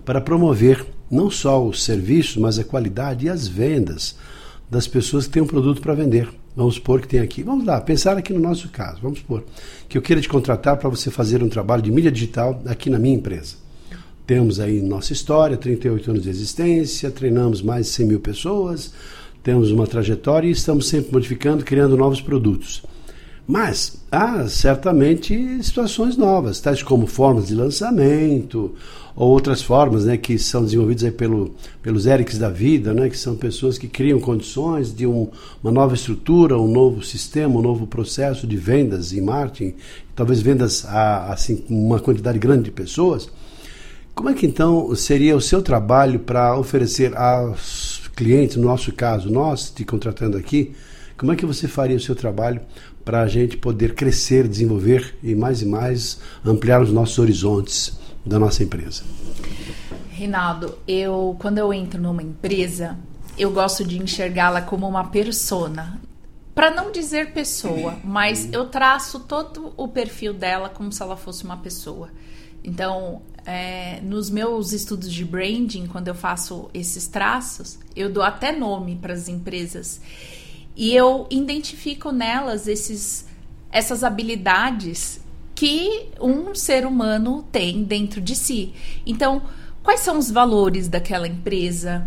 para 0.05 0.21
promover 0.21 0.85
não 1.11 1.29
só 1.29 1.61
o 1.61 1.73
serviço, 1.73 2.39
mas 2.39 2.57
a 2.57 2.63
qualidade 2.63 3.25
e 3.25 3.29
as 3.29 3.49
vendas 3.49 4.15
das 4.71 4.87
pessoas 4.87 5.27
que 5.27 5.33
têm 5.33 5.43
um 5.43 5.47
produto 5.47 5.81
para 5.81 5.93
vender? 5.93 6.29
Vamos 6.55 6.75
supor 6.75 7.01
que 7.01 7.07
tem 7.09 7.19
aqui, 7.19 7.43
vamos 7.43 7.65
lá, 7.65 7.81
pensar 7.81 8.15
aqui 8.15 8.31
no 8.31 8.39
nosso 8.39 8.69
caso, 8.69 9.01
vamos 9.01 9.19
supor 9.19 9.43
que 9.89 9.97
eu 9.97 10.01
queira 10.01 10.21
te 10.21 10.29
contratar 10.29 10.77
para 10.77 10.87
você 10.87 11.11
fazer 11.11 11.43
um 11.43 11.49
trabalho 11.49 11.81
de 11.83 11.91
mídia 11.91 12.09
digital 12.09 12.61
aqui 12.65 12.89
na 12.89 12.97
minha 12.97 13.15
empresa. 13.15 13.66
Temos 14.27 14.59
aí 14.59 14.81
nossa 14.81 15.13
história, 15.13 15.55
38 15.55 16.11
anos 16.11 16.23
de 16.23 16.29
existência, 16.29 17.09
treinamos 17.09 17.61
mais 17.61 17.85
de 17.85 17.93
100 17.93 18.07
mil 18.07 18.19
pessoas, 18.19 18.91
temos 19.41 19.71
uma 19.71 19.87
trajetória 19.87 20.49
e 20.49 20.51
estamos 20.51 20.89
sempre 20.89 21.13
modificando, 21.13 21.63
criando 21.63 21.95
novos 21.95 22.19
produtos. 22.19 22.83
Mas 23.47 24.03
há 24.11 24.45
certamente 24.49 25.63
situações 25.63 26.17
novas, 26.17 26.59
tais 26.59 26.83
como 26.83 27.07
formas 27.07 27.47
de 27.47 27.55
lançamento, 27.55 28.75
ou 29.15 29.29
outras 29.29 29.61
formas 29.61 30.03
né, 30.03 30.17
que 30.17 30.37
são 30.37 30.65
desenvolvidas 30.65 31.05
aí 31.05 31.11
pelo, 31.11 31.55
pelos 31.81 32.05
Erics 32.05 32.37
da 32.37 32.49
vida, 32.49 32.93
né, 32.93 33.09
que 33.09 33.17
são 33.17 33.33
pessoas 33.37 33.77
que 33.77 33.87
criam 33.87 34.19
condições 34.19 34.93
de 34.93 35.07
um, 35.07 35.29
uma 35.63 35.71
nova 35.71 35.95
estrutura, 35.95 36.59
um 36.59 36.67
novo 36.69 37.01
sistema, 37.01 37.57
um 37.57 37.61
novo 37.61 37.87
processo 37.87 38.45
de 38.45 38.57
vendas 38.57 39.13
e 39.13 39.21
marketing, 39.21 39.73
talvez 40.13 40.41
vendas 40.41 40.83
a 40.83 41.31
assim, 41.31 41.63
uma 41.69 42.01
quantidade 42.01 42.37
grande 42.37 42.65
de 42.65 42.71
pessoas. 42.71 43.29
Como 44.17 44.29
é 44.29 44.33
que 44.33 44.47
então 44.47 44.95
seria 44.95 45.35
o 45.35 45.39
seu 45.39 45.61
trabalho 45.61 46.21
para 46.21 46.57
oferecer 46.57 47.15
aos 47.15 48.09
clientes, 48.15 48.57
no 48.57 48.63
nosso 48.63 48.91
caso, 48.91 49.29
nós 49.29 49.69
te 49.69 49.85
contratando 49.85 50.35
aqui, 50.35 50.75
como 51.15 51.31
é 51.31 51.35
que 51.35 51.45
você 51.45 51.67
faria 51.67 51.95
o 51.95 51.99
seu 51.99 52.15
trabalho 52.15 52.59
para 53.05 53.21
a 53.21 53.27
gente 53.27 53.57
poder 53.57 53.93
crescer, 53.93 54.47
desenvolver 54.47 55.15
e 55.21 55.35
mais 55.35 55.61
e 55.61 55.67
mais 55.67 56.19
ampliar 56.43 56.81
os 56.81 56.91
nossos 56.91 57.19
horizontes 57.19 57.95
da 58.25 58.39
nossa 58.39 58.63
empresa? 58.63 59.03
Reinaldo, 60.09 60.79
eu 60.87 61.37
quando 61.37 61.59
eu 61.59 61.71
entro 61.71 62.01
numa 62.01 62.23
empresa, 62.23 62.97
eu 63.37 63.51
gosto 63.51 63.83
de 63.83 64.01
enxergá-la 64.01 64.63
como 64.63 64.87
uma 64.87 65.03
persona. 65.09 66.01
Para 66.55 66.71
não 66.71 66.91
dizer 66.91 67.33
pessoa, 67.33 67.99
mas 68.03 68.51
eu 68.51 68.65
traço 68.65 69.19
todo 69.19 69.73
o 69.77 69.87
perfil 69.87 70.33
dela 70.33 70.69
como 70.69 70.91
se 70.91 71.03
ela 71.03 71.15
fosse 71.15 71.43
uma 71.43 71.57
pessoa. 71.57 72.09
Então, 72.63 73.21
é, 73.47 74.01
nos 74.01 74.29
meus 74.29 74.73
estudos 74.73 75.11
de 75.11 75.23
branding, 75.23 75.87
quando 75.87 76.09
eu 76.09 76.15
faço 76.15 76.69
esses 76.73 77.07
traços, 77.07 77.79
eu 77.95 78.11
dou 78.11 78.21
até 78.21 78.51
nome 78.51 78.97
para 78.97 79.13
as 79.13 79.29
empresas. 79.29 80.01
E 80.75 80.93
eu 80.93 81.25
identifico 81.31 82.11
nelas 82.11 82.67
esses, 82.67 83.25
essas 83.71 84.03
habilidades 84.03 85.21
que 85.55 86.09
um 86.19 86.53
ser 86.53 86.85
humano 86.85 87.47
tem 87.49 87.85
dentro 87.85 88.19
de 88.19 88.35
si. 88.35 88.73
Então, 89.05 89.41
quais 89.81 90.01
são 90.01 90.19
os 90.19 90.29
valores 90.29 90.89
daquela 90.89 91.25
empresa? 91.25 92.05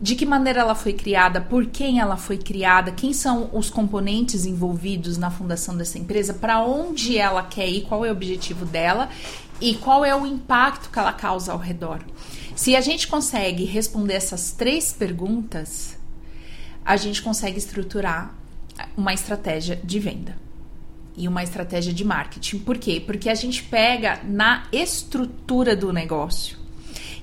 De 0.00 0.16
que 0.16 0.26
maneira 0.26 0.60
ela 0.60 0.74
foi 0.74 0.92
criada? 0.92 1.40
Por 1.40 1.66
quem 1.66 2.00
ela 2.00 2.16
foi 2.16 2.36
criada? 2.36 2.90
Quem 2.90 3.12
são 3.12 3.48
os 3.52 3.70
componentes 3.70 4.44
envolvidos 4.44 5.16
na 5.16 5.30
fundação 5.30 5.76
dessa 5.76 5.98
empresa? 5.98 6.34
Para 6.34 6.62
onde 6.64 7.16
ela 7.16 7.44
quer 7.44 7.68
ir? 7.68 7.82
Qual 7.82 8.04
é 8.04 8.08
o 8.08 8.12
objetivo 8.12 8.66
dela? 8.66 9.08
E 9.60 9.74
qual 9.74 10.04
é 10.04 10.16
o 10.16 10.26
impacto 10.26 10.90
que 10.90 10.98
ela 10.98 11.12
causa 11.12 11.52
ao 11.52 11.58
redor? 11.58 12.00
Se 12.56 12.74
a 12.74 12.80
gente 12.80 13.06
consegue 13.06 13.64
responder 13.64 14.14
essas 14.14 14.52
três 14.52 14.92
perguntas, 14.92 15.98
a 16.84 16.96
gente 16.96 17.22
consegue 17.22 17.58
estruturar 17.58 18.34
uma 18.96 19.12
estratégia 19.12 19.76
de 19.76 19.98
venda 19.98 20.36
e 21.16 21.28
uma 21.28 21.42
estratégia 21.42 21.92
de 21.92 22.04
marketing. 22.04 22.60
Por 22.60 22.78
quê? 22.78 23.02
Porque 23.04 23.28
a 23.28 23.34
gente 23.34 23.62
pega 23.64 24.20
na 24.24 24.66
estrutura 24.72 25.76
do 25.76 25.92
negócio. 25.92 26.58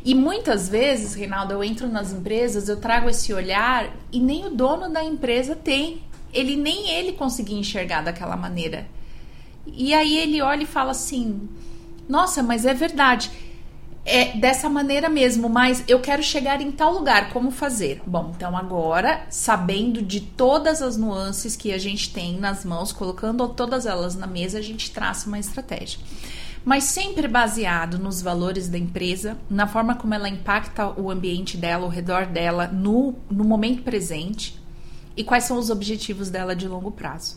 E 0.06 0.14
muitas 0.14 0.70
vezes, 0.70 1.16
Reinaldo, 1.16 1.54
eu 1.54 1.64
entro 1.64 1.88
nas 1.88 2.14
empresas, 2.14 2.70
eu 2.70 2.78
trago 2.78 3.10
esse 3.10 3.34
olhar 3.34 3.94
e 4.12 4.20
nem 4.20 4.46
o 4.46 4.52
dono 4.52 4.90
da 4.90 5.04
empresa 5.04 5.56
tem. 5.56 6.02
Ele 6.32 6.56
nem 6.56 6.92
ele 6.92 7.14
conseguia 7.14 7.58
enxergar 7.58 8.02
daquela 8.02 8.38
maneira. 8.38 8.88
E 9.66 9.94
aí 9.94 10.18
ele 10.18 10.42
olha 10.42 10.64
e 10.64 10.68
fala 10.68 10.92
assim: 10.92 11.50
"Nossa, 12.08 12.42
mas 12.44 12.66
é 12.66 12.74
verdade 12.74 13.32
é 14.08 14.38
dessa 14.38 14.70
maneira 14.70 15.10
mesmo, 15.10 15.50
mas 15.50 15.84
eu 15.86 16.00
quero 16.00 16.24
chegar 16.24 16.62
em 16.62 16.72
tal 16.72 16.94
lugar, 16.94 17.30
como 17.34 17.52
fazer? 17.52 18.02
Bom, 18.08 18.32
então 18.34 18.56
agora, 18.56 19.28
sabendo 19.30 20.02
de 20.02 20.22
todas 20.22 20.82
as 20.82 20.96
nuances 20.96 21.58
que 21.58 21.74
a 21.74 21.78
gente 21.78 22.14
tem 22.14 22.40
nas 22.40 22.64
mãos, 22.64 22.94
colocando 22.94 23.46
todas 23.50 23.86
elas 23.86 24.16
na 24.16 24.26
mesa, 24.26 24.60
a 24.60 24.62
gente 24.62 24.92
traça 24.92 25.28
uma 25.28 25.38
estratégia. 25.38 26.00
Mas 26.64 26.86
sempre 26.86 27.28
baseado 27.28 28.00
nos 28.00 28.22
valores 28.22 28.70
da 28.70 28.78
empresa, 28.78 29.38
na 29.50 29.68
forma 29.68 29.94
como 29.94 30.14
ela 30.14 30.30
impacta 30.30 30.88
o 30.98 31.12
ambiente 31.12 31.58
dela, 31.58 31.84
ao 31.84 31.90
redor 31.90 32.28
dela, 32.28 32.68
no, 32.68 33.14
no 33.30 33.44
momento 33.44 33.84
presente 33.84 34.58
e 35.18 35.24
quais 35.24 35.44
são 35.44 35.58
os 35.58 35.70
objetivos 35.70 36.30
dela 36.30 36.56
de 36.56 36.68
longo 36.68 36.92
prazo. 36.92 37.36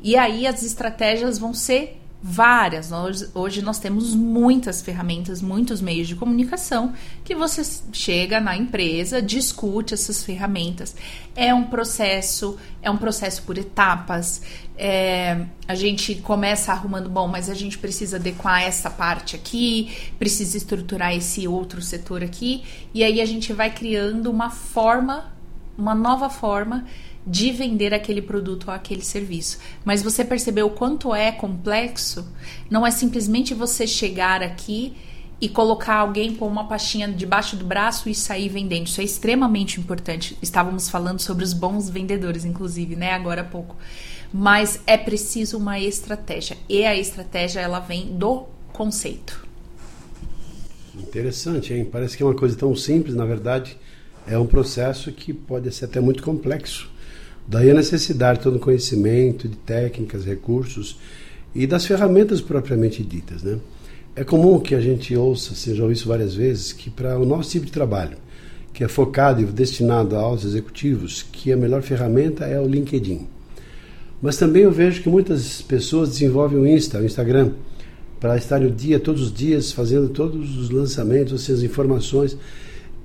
E 0.00 0.16
aí 0.16 0.46
as 0.46 0.62
estratégias 0.62 1.38
vão 1.38 1.52
ser 1.52 2.00
várias. 2.22 2.90
Hoje, 3.34 3.62
nós 3.62 3.78
temos 3.78 4.14
muitas 4.14 4.82
ferramentas, 4.82 5.42
muitos 5.42 5.80
meios 5.80 6.08
de 6.08 6.16
comunicação 6.16 6.92
que 7.24 7.34
você 7.34 7.62
chega 7.92 8.40
na 8.40 8.56
empresa, 8.56 9.20
discute 9.20 9.94
essas 9.94 10.24
ferramentas. 10.24 10.96
É 11.34 11.54
um 11.54 11.64
processo, 11.64 12.56
é 12.82 12.90
um 12.90 12.96
processo 12.96 13.42
por 13.42 13.58
etapas. 13.58 14.42
É, 14.76 15.46
a 15.68 15.74
gente 15.74 16.16
começa 16.16 16.72
arrumando, 16.72 17.08
bom, 17.08 17.28
mas 17.28 17.48
a 17.48 17.54
gente 17.54 17.78
precisa 17.78 18.16
adequar 18.16 18.62
essa 18.62 18.90
parte 18.90 19.36
aqui, 19.36 19.94
precisa 20.18 20.56
estruturar 20.56 21.14
esse 21.14 21.46
outro 21.46 21.80
setor 21.80 22.22
aqui, 22.22 22.64
e 22.92 23.02
aí 23.02 23.20
a 23.20 23.26
gente 23.26 23.52
vai 23.52 23.70
criando 23.70 24.30
uma 24.30 24.50
forma, 24.50 25.32
uma 25.78 25.94
nova 25.94 26.28
forma 26.28 26.84
de 27.26 27.50
vender 27.50 27.92
aquele 27.92 28.22
produto 28.22 28.68
ou 28.68 28.74
aquele 28.74 29.02
serviço. 29.02 29.58
Mas 29.84 30.02
você 30.02 30.24
percebeu 30.24 30.66
o 30.66 30.70
quanto 30.70 31.14
é 31.14 31.32
complexo? 31.32 32.26
Não 32.70 32.86
é 32.86 32.90
simplesmente 32.90 33.52
você 33.52 33.86
chegar 33.86 34.42
aqui 34.42 34.94
e 35.40 35.48
colocar 35.48 35.96
alguém 35.96 36.34
com 36.34 36.46
uma 36.46 36.66
pastinha 36.66 37.08
debaixo 37.08 37.56
do 37.56 37.64
braço 37.64 38.08
e 38.08 38.14
sair 38.14 38.48
vendendo. 38.48 38.86
Isso 38.86 39.00
é 39.00 39.04
extremamente 39.04 39.80
importante. 39.80 40.36
Estávamos 40.40 40.88
falando 40.88 41.20
sobre 41.20 41.44
os 41.44 41.52
bons 41.52 41.90
vendedores, 41.90 42.44
inclusive, 42.44 42.96
né, 42.96 43.12
agora 43.12 43.42
há 43.42 43.44
pouco. 43.44 43.76
Mas 44.32 44.80
é 44.86 44.96
preciso 44.96 45.58
uma 45.58 45.78
estratégia. 45.78 46.56
E 46.68 46.84
a 46.84 46.96
estratégia 46.96 47.60
ela 47.60 47.80
vem 47.80 48.16
do 48.16 48.46
conceito. 48.72 49.46
Interessante, 50.96 51.74
hein? 51.74 51.84
Parece 51.84 52.16
que 52.16 52.22
é 52.22 52.26
uma 52.26 52.34
coisa 52.34 52.56
tão 52.56 52.74
simples, 52.74 53.14
na 53.14 53.26
verdade, 53.26 53.76
é 54.26 54.38
um 54.38 54.46
processo 54.46 55.12
que 55.12 55.32
pode 55.34 55.70
ser 55.72 55.84
até 55.84 56.00
muito 56.00 56.22
complexo. 56.22 56.90
Daí 57.48 57.70
a 57.70 57.74
necessidade 57.74 58.38
de 58.38 58.44
todo 58.44 58.56
o 58.56 58.60
conhecimento, 58.60 59.48
de 59.48 59.56
técnicas, 59.56 60.24
recursos 60.24 60.98
e 61.54 61.66
das 61.66 61.86
ferramentas 61.86 62.40
propriamente 62.40 63.04
ditas. 63.04 63.42
Né? 63.42 63.58
É 64.16 64.24
comum 64.24 64.58
que 64.58 64.74
a 64.74 64.80
gente 64.80 65.16
ouça, 65.16 65.54
você 65.54 65.74
já 65.74 65.86
isso 65.86 66.08
várias 66.08 66.34
vezes, 66.34 66.72
que 66.72 66.90
para 66.90 67.18
o 67.18 67.24
nosso 67.24 67.50
tipo 67.50 67.66
de 67.66 67.72
trabalho, 67.72 68.16
que 68.72 68.82
é 68.82 68.88
focado 68.88 69.40
e 69.40 69.44
destinado 69.44 70.16
aos 70.16 70.44
executivos, 70.44 71.22
que 71.22 71.52
a 71.52 71.56
melhor 71.56 71.82
ferramenta 71.82 72.44
é 72.44 72.60
o 72.60 72.66
LinkedIn. 72.66 73.28
Mas 74.20 74.36
também 74.36 74.62
eu 74.62 74.72
vejo 74.72 75.02
que 75.02 75.08
muitas 75.08 75.62
pessoas 75.62 76.08
desenvolvem 76.08 76.58
o 76.58 76.66
Insta, 76.66 76.98
o 76.98 77.04
Instagram, 77.04 77.52
para 78.18 78.36
estar 78.36 78.60
o 78.62 78.70
dia, 78.70 78.98
todos 78.98 79.22
os 79.22 79.32
dias, 79.32 79.70
fazendo 79.70 80.08
todos 80.08 80.56
os 80.58 80.70
lançamentos, 80.70 81.48
as 81.48 81.62
informações. 81.62 82.36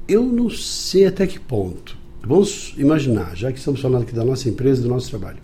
Eu 0.07 0.24
não 0.24 0.50
sei 0.50 1.05
até 1.05 1.27
que 1.27 1.39
ponto 1.39 2.00
Vamos 2.24 2.74
imaginar, 2.78 3.36
já 3.36 3.51
que 3.51 3.58
estamos 3.58 3.82
falando 3.82 4.04
aqui 4.04 4.13
da 4.13 4.24
nossa 4.24 4.48
empresa, 4.48 4.82
do 4.82 4.88
nosso 4.88 5.10
trabalho. 5.10 5.40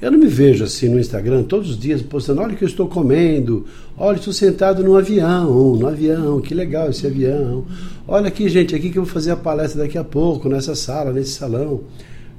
Eu 0.00 0.10
não 0.10 0.18
me 0.18 0.26
vejo 0.26 0.64
assim 0.64 0.88
no 0.88 0.98
Instagram 0.98 1.44
todos 1.44 1.70
os 1.70 1.78
dias 1.78 2.02
postando: 2.02 2.40
olha 2.40 2.54
o 2.54 2.56
que 2.56 2.64
eu 2.64 2.68
estou 2.68 2.88
comendo, 2.88 3.66
olha, 3.96 4.16
estou 4.16 4.32
sentado 4.32 4.82
no 4.82 4.96
avião, 4.96 5.76
no 5.76 5.86
avião, 5.86 6.40
que 6.40 6.54
legal 6.54 6.90
esse 6.90 7.06
avião. 7.06 7.64
Olha 8.06 8.26
aqui, 8.26 8.48
gente, 8.48 8.74
aqui 8.74 8.90
que 8.90 8.98
eu 8.98 9.04
vou 9.04 9.12
fazer 9.12 9.30
a 9.30 9.36
palestra 9.36 9.82
daqui 9.82 9.96
a 9.96 10.02
pouco, 10.02 10.48
nessa 10.48 10.74
sala, 10.74 11.12
nesse 11.12 11.30
salão. 11.30 11.82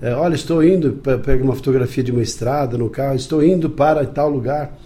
É, 0.02 0.14
olha, 0.14 0.36
estou 0.36 0.62
indo 0.62 1.00
pegar 1.24 1.42
uma 1.42 1.56
fotografia 1.56 2.04
de 2.04 2.12
uma 2.12 2.22
estrada 2.22 2.78
no 2.78 2.90
carro, 2.90 3.16
estou 3.16 3.42
indo 3.42 3.70
para 3.70 4.06
tal 4.06 4.30
lugar. 4.30 4.78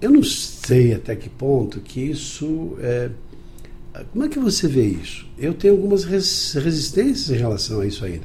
Eu 0.00 0.10
não 0.10 0.22
sei 0.22 0.94
até 0.94 1.14
que 1.14 1.28
ponto 1.28 1.80
que 1.80 2.00
isso 2.00 2.74
é. 2.80 3.10
Como 4.12 4.24
é 4.24 4.28
que 4.28 4.38
você 4.38 4.66
vê 4.66 4.84
isso? 4.84 5.24
Eu 5.38 5.54
tenho 5.54 5.74
algumas 5.74 6.04
resistências 6.04 7.30
em 7.30 7.38
relação 7.40 7.80
a 7.80 7.86
isso 7.86 8.04
ainda. 8.04 8.24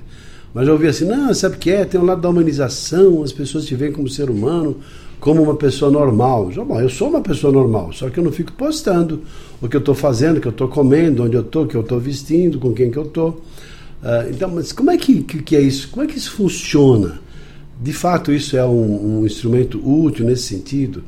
Mas 0.54 0.66
já 0.66 0.74
ouvi 0.74 0.88
assim, 0.88 1.06
não, 1.06 1.32
sabe 1.34 1.58
o 1.58 1.60
que 1.60 1.70
é? 1.70 1.86
Tem 1.86 2.02
um 2.02 2.06
lado 2.06 2.22
da 2.22 2.30
humanização, 2.30 3.22
as 3.22 3.32
pessoas 3.32 3.66
te 3.66 3.76
veem 3.76 3.92
como 3.92 4.10
ser 4.10 4.32
humano, 4.32 4.78
como 5.20 5.44
uma 5.44 5.56
pessoa 5.56 5.92
normal. 5.92 6.50
Bom, 6.66 6.82
eu 6.82 6.90
sou 6.90 7.10
uma 7.10 7.22
pessoa 7.22 7.54
normal, 7.54 7.94
só 7.94 8.10
que 8.10 8.20
eu 8.20 8.24
não 8.24 8.32
fico 8.32 8.52
postando 8.54 9.22
o 9.62 9.70
que 9.70 9.76
eu 9.76 9.80
estou 9.80 9.94
fazendo, 9.94 10.38
o 10.38 10.42
que 10.42 10.48
eu 10.48 10.52
estou 10.52 10.68
comendo, 10.68 11.24
onde 11.24 11.36
eu 11.36 11.42
estou, 11.42 11.66
o 11.66 11.68
que 11.68 11.76
eu 11.76 11.82
estou 11.82 12.00
vestindo, 12.00 12.58
com 12.58 12.74
quem 12.74 12.90
que 12.90 12.98
eu 12.98 13.04
estou. 13.04 13.42
Uh, 14.02 14.30
então, 14.32 14.50
mas 14.50 14.72
como 14.72 14.90
é 14.90 14.98
que, 14.98 15.22
que, 15.22 15.44
que, 15.44 15.56
é 15.56 15.62
isso? 15.62 15.90
Como 15.90 16.04
é 16.04 16.08
que 16.08 16.18
isso 16.18 16.32
funciona? 16.32 17.20
De 17.80 17.94
fato, 17.94 18.32
isso 18.32 18.58
é 18.58 18.66
um, 18.66 19.20
um 19.20 19.26
instrumento 19.26 19.78
útil 19.78 20.26
nesse 20.26 20.44
sentido? 20.44 21.04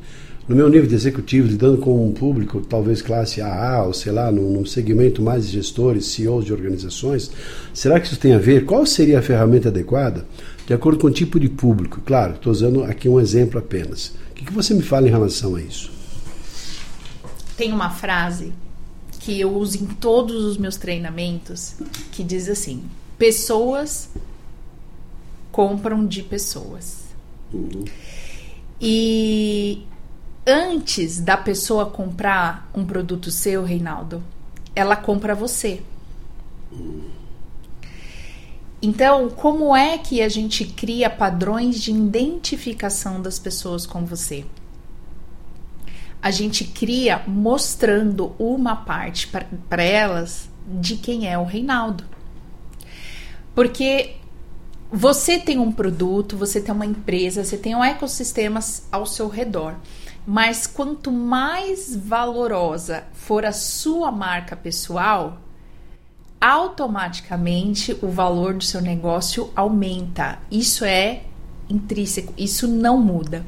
No 0.48 0.56
meu 0.56 0.68
nível 0.68 0.88
de 0.88 0.94
executivo, 0.94 1.48
lidando 1.48 1.78
com 1.78 2.06
um 2.06 2.12
público, 2.12 2.60
talvez 2.60 3.00
classe 3.00 3.40
AA, 3.40 3.84
ou 3.84 3.94
sei 3.94 4.12
lá, 4.12 4.30
num, 4.30 4.50
num, 4.50 4.66
segmento 4.66 5.22
mais 5.22 5.46
de 5.46 5.52
gestores, 5.52 6.06
CEOs 6.06 6.44
de 6.44 6.52
organizações, 6.52 7.30
será 7.72 8.00
que 8.00 8.06
isso 8.06 8.18
tem 8.18 8.34
a 8.34 8.38
ver? 8.38 8.64
Qual 8.64 8.84
seria 8.84 9.20
a 9.20 9.22
ferramenta 9.22 9.68
adequada? 9.68 10.26
De 10.66 10.74
acordo 10.74 10.98
com 10.98 11.06
o 11.06 11.12
tipo 11.12 11.38
de 11.38 11.48
público. 11.48 12.00
Claro, 12.04 12.34
estou 12.34 12.52
usando 12.52 12.84
aqui 12.84 13.08
um 13.08 13.20
exemplo 13.20 13.58
apenas. 13.58 14.14
O 14.30 14.34
que, 14.34 14.44
que 14.44 14.52
você 14.52 14.74
me 14.74 14.82
fala 14.82 15.06
em 15.06 15.10
relação 15.10 15.54
a 15.54 15.60
isso? 15.60 15.90
Tem 17.56 17.72
uma 17.72 17.90
frase 17.90 18.52
que 19.20 19.40
eu 19.40 19.54
uso 19.56 19.78
em 19.78 19.86
todos 19.86 20.44
os 20.44 20.56
meus 20.56 20.76
treinamentos 20.76 21.76
que 22.10 22.24
diz 22.24 22.48
assim: 22.48 22.82
pessoas 23.16 24.08
compram 25.52 26.04
de 26.04 26.22
pessoas. 26.22 27.02
Uhum. 27.52 27.84
E 28.80 29.84
antes 30.46 31.20
da 31.20 31.36
pessoa 31.36 31.86
comprar 31.86 32.70
um 32.74 32.84
produto 32.84 33.30
seu, 33.30 33.64
Reinaldo, 33.64 34.22
ela 34.74 34.96
compra 34.96 35.34
você. 35.34 35.82
Então, 38.80 39.30
como 39.30 39.76
é 39.76 39.96
que 39.96 40.20
a 40.20 40.28
gente 40.28 40.64
cria 40.64 41.08
padrões 41.08 41.80
de 41.80 41.92
identificação 41.92 43.22
das 43.22 43.38
pessoas 43.38 43.86
com 43.86 44.04
você? 44.04 44.44
A 46.20 46.30
gente 46.30 46.64
cria 46.64 47.22
mostrando 47.26 48.34
uma 48.38 48.74
parte 48.74 49.28
para 49.68 49.82
elas 49.82 50.48
de 50.66 50.96
quem 50.96 51.28
é 51.28 51.38
o 51.38 51.44
Reinaldo. 51.44 52.04
Porque 53.54 54.16
você 54.90 55.38
tem 55.38 55.58
um 55.58 55.70
produto, 55.70 56.36
você 56.36 56.60
tem 56.60 56.74
uma 56.74 56.86
empresa, 56.86 57.44
você 57.44 57.56
tem 57.56 57.74
um 57.74 57.84
ecossistema 57.84 58.60
ao 58.90 59.06
seu 59.06 59.28
redor. 59.28 59.76
Mas 60.26 60.66
quanto 60.66 61.10
mais 61.10 61.96
valorosa 61.96 63.04
for 63.12 63.44
a 63.44 63.52
sua 63.52 64.12
marca 64.12 64.54
pessoal, 64.54 65.38
automaticamente 66.40 67.96
o 68.02 68.08
valor 68.08 68.54
do 68.54 68.64
seu 68.64 68.80
negócio 68.80 69.50
aumenta. 69.54 70.38
Isso 70.50 70.84
é 70.84 71.22
intrínseco, 71.68 72.34
isso 72.36 72.66
não 72.68 72.98
muda. 72.98 73.44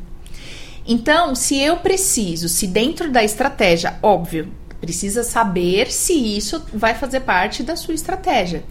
Então, 0.87 1.35
se 1.35 1.59
eu 1.59 1.79
preciso, 1.79 2.49
se 2.49 2.67
dentro 2.67 3.11
da 3.11 3.25
estratégia, 3.25 3.99
óbvio, 4.03 4.53
precisa 4.81 5.23
saber 5.23 5.91
se 5.91 6.13
isso 6.13 6.63
vai 6.73 6.95
fazer 6.95 7.21
parte 7.21 7.63
da 7.63 7.75
sua 7.75 7.95
estratégia. 7.95 8.65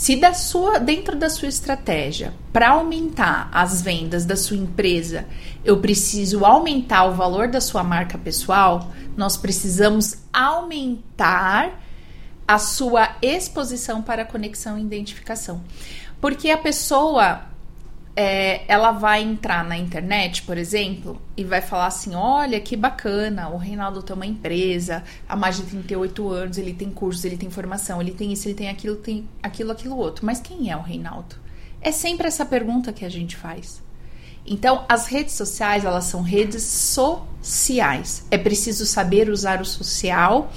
Se 0.00 0.16
da 0.16 0.32
sua, 0.32 0.78
dentro 0.78 1.14
da 1.14 1.28
sua 1.28 1.48
estratégia, 1.48 2.32
para 2.54 2.70
aumentar 2.70 3.50
as 3.52 3.82
vendas 3.82 4.24
da 4.24 4.34
sua 4.34 4.56
empresa, 4.56 5.26
eu 5.62 5.76
preciso 5.76 6.42
aumentar 6.42 7.04
o 7.04 7.12
valor 7.12 7.48
da 7.48 7.60
sua 7.60 7.84
marca 7.84 8.16
pessoal, 8.16 8.90
nós 9.14 9.36
precisamos 9.36 10.16
aumentar 10.32 11.78
a 12.48 12.58
sua 12.58 13.14
exposição 13.20 14.00
para 14.00 14.24
conexão 14.24 14.78
e 14.78 14.80
identificação. 14.80 15.60
Porque 16.18 16.48
a 16.48 16.56
pessoa 16.56 17.42
é, 18.22 18.64
ela 18.68 18.92
vai 18.92 19.22
entrar 19.22 19.64
na 19.64 19.78
internet, 19.78 20.42
por 20.42 20.58
exemplo, 20.58 21.18
e 21.34 21.42
vai 21.42 21.62
falar 21.62 21.86
assim: 21.86 22.14
olha 22.14 22.60
que 22.60 22.76
bacana, 22.76 23.48
o 23.48 23.56
Reinaldo 23.56 24.02
tem 24.02 24.14
uma 24.14 24.26
empresa 24.26 25.02
há 25.26 25.34
mais 25.34 25.56
de 25.56 25.62
38 25.62 26.28
anos, 26.28 26.58
ele 26.58 26.74
tem 26.74 26.90
cursos, 26.90 27.24
ele 27.24 27.38
tem 27.38 27.48
formação, 27.48 27.98
ele 27.98 28.10
tem 28.10 28.30
isso, 28.30 28.46
ele 28.46 28.54
tem 28.54 28.68
aquilo, 28.68 28.96
tem 28.96 29.26
aquilo, 29.42 29.72
aquilo 29.72 29.96
outro. 29.96 30.26
Mas 30.26 30.38
quem 30.38 30.70
é 30.70 30.76
o 30.76 30.82
Reinaldo? 30.82 31.34
É 31.80 31.90
sempre 31.90 32.26
essa 32.26 32.44
pergunta 32.44 32.92
que 32.92 33.06
a 33.06 33.08
gente 33.08 33.36
faz. 33.36 33.82
Então, 34.44 34.84
as 34.86 35.06
redes 35.06 35.32
sociais, 35.32 35.86
elas 35.86 36.04
são 36.04 36.20
redes 36.20 36.62
sociais. 36.62 38.26
É 38.30 38.36
preciso 38.36 38.84
saber 38.84 39.30
usar 39.30 39.62
o 39.62 39.64
social 39.64 40.52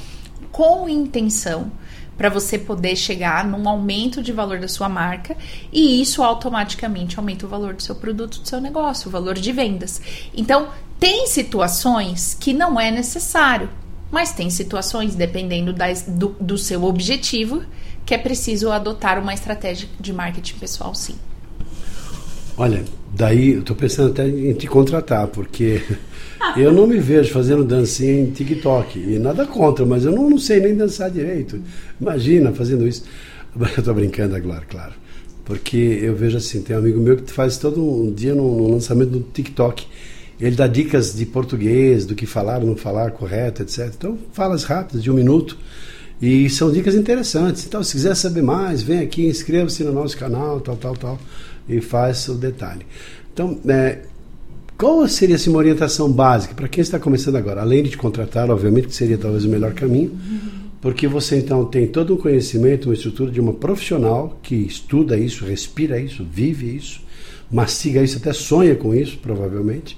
com 0.52 0.90
intenção 0.90 1.72
para 2.18 2.30
você 2.30 2.58
poder 2.58 2.96
chegar 2.96 3.46
num 3.46 3.68
aumento 3.68 4.22
de 4.22 4.32
valor 4.32 4.60
da 4.60 4.68
sua 4.68 4.88
marca 4.88 5.36
e 5.72 6.02
isso 6.02 6.24
automaticamente 6.24 7.18
aumenta 7.18 7.46
o 7.46 7.50
valor 7.50 7.74
do 7.74 7.82
seu 7.82 7.96
produto, 7.96 8.40
do 8.40 8.48
seu 8.48 8.62
negócio, 8.62 9.08
o 9.08 9.12
valor 9.12 9.36
de 9.36 9.52
vendas. 9.52 10.02
Então, 10.34 10.70
tem 11.00 11.28
situações 11.28 12.38
que 12.40 12.54
não 12.54 12.80
é 12.80 12.92
necessário, 12.92 13.70
mas 14.12 14.32
tem 14.32 14.50
situações, 14.50 15.16
dependendo 15.16 15.74
das, 15.74 16.04
do, 16.04 16.36
do 16.40 16.58
seu 16.58 16.84
objetivo, 16.84 17.64
que 18.06 18.14
é 18.14 18.18
preciso 18.18 18.72
adotar 18.72 19.20
uma 19.20 19.34
estratégia 19.34 19.90
de 20.00 20.14
marketing 20.14 20.60
pessoal, 20.60 20.94
sim. 20.94 21.16
Olha, 22.56 22.84
daí 23.16 23.54
eu 23.54 23.60
estou 23.62 23.76
pensando 23.76 24.12
até 24.12 24.28
em 24.28 24.54
te 24.54 24.68
contratar, 24.68 25.28
porque 25.28 25.82
eu 26.56 26.72
não 26.72 26.86
me 26.86 27.00
vejo 27.00 27.32
fazendo 27.32 27.64
dancinha 27.64 28.22
em 28.22 28.32
TikTok. 28.32 29.00
E 29.00 29.18
nada 29.18 29.46
contra, 29.46 29.86
mas 29.86 30.06
eu 30.06 30.12
não, 30.12 30.30
não 30.30 30.38
sei 30.38 30.60
nem 30.60 30.76
dançar 30.76 31.10
direito. 31.10 31.60
Imagina 32.00 32.52
fazendo 32.52 32.88
isso. 32.88 33.04
Eu 33.56 33.68
estou 33.68 33.94
brincando 33.94 34.36
agora, 34.36 34.64
claro. 34.68 34.94
Porque 35.46 35.78
eu 36.02 36.16
vejo 36.16 36.38
assim, 36.38 36.62
tem 36.62 36.76
um 36.76 36.80
amigo 36.80 37.00
meu 37.00 37.18
que 37.18 37.32
faz 37.32 37.58
todo 37.58 37.84
um 37.84 38.12
dia 38.12 38.34
no, 38.34 38.58
no 38.58 38.72
lançamento 38.72 39.12
do 39.12 39.20
TikTok. 39.20 39.86
Ele 40.40 40.56
dá 40.56 40.66
dicas 40.66 41.16
de 41.16 41.26
português, 41.26 42.06
do 42.06 42.16
que 42.16 42.26
falar, 42.26 42.62
não 42.62 42.76
falar 42.76 43.12
correto, 43.12 43.62
etc. 43.62 43.92
Então, 43.96 44.18
falas 44.32 44.64
rápidas, 44.64 45.04
de 45.04 45.12
um 45.12 45.14
minuto. 45.14 45.58
E 46.22 46.50
são 46.50 46.72
dicas 46.72 46.96
interessantes. 46.96 47.66
Então, 47.66 47.84
se 47.84 47.92
quiser 47.92 48.16
saber 48.16 48.42
mais, 48.42 48.82
vem 48.82 49.00
aqui, 49.00 49.28
inscreva-se 49.28 49.84
no 49.84 49.92
nosso 49.92 50.18
canal, 50.18 50.60
tal, 50.62 50.78
tal, 50.78 50.96
tal, 50.96 51.20
e 51.68 51.82
faz 51.82 52.28
o 52.28 52.36
detalhe. 52.36 52.86
Então, 53.34 53.60
é, 53.68 54.00
qual 54.78 55.08
seria 55.08 55.36
assim, 55.36 55.50
uma 55.50 55.60
orientação 55.60 56.12
básica 56.12 56.54
para 56.54 56.68
quem 56.68 56.82
está 56.82 57.00
começando 57.00 57.36
agora? 57.36 57.62
Além 57.62 57.84
de 57.84 57.92
te 57.92 57.98
contratar, 57.98 58.50
obviamente, 58.50 58.88
que 58.88 58.96
seria 58.96 59.18
talvez 59.18 59.46
o 59.46 59.50
melhor 59.50 59.74
caminho, 59.74 60.18
porque 60.82 61.08
você 61.08 61.38
então 61.38 61.64
tem 61.66 61.88
todo 61.88 62.14
um 62.14 62.18
conhecimento, 62.18 62.90
uma 62.90 62.94
estrutura 62.94 63.32
de 63.32 63.40
uma 63.40 63.54
profissional 63.54 64.40
que 64.44 64.56
estuda 64.56 65.18
isso, 65.18 65.46
respira 65.46 66.00
isso, 66.00 66.26
vive 66.30 66.76
isso, 66.76 67.02
mastiga 67.50 68.04
isso, 68.04 68.18
até 68.18 68.34
sonha 68.34 68.76
com 68.76 68.94
isso, 68.94 69.18
provavelmente, 69.20 69.98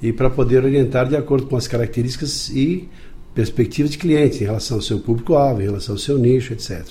e 0.00 0.12
para 0.12 0.30
poder 0.30 0.64
orientar 0.64 1.08
de 1.08 1.16
acordo 1.16 1.46
com 1.46 1.56
as 1.56 1.66
características 1.66 2.50
e 2.50 2.88
perspectivas 3.34 3.90
de 3.90 3.98
cliente 3.98 4.42
em 4.42 4.46
relação 4.46 4.76
ao 4.76 4.82
seu 4.82 5.00
público-alvo, 5.00 5.62
em 5.62 5.64
relação 5.64 5.94
ao 5.94 5.98
seu 5.98 6.18
nicho, 6.18 6.52
etc. 6.52 6.86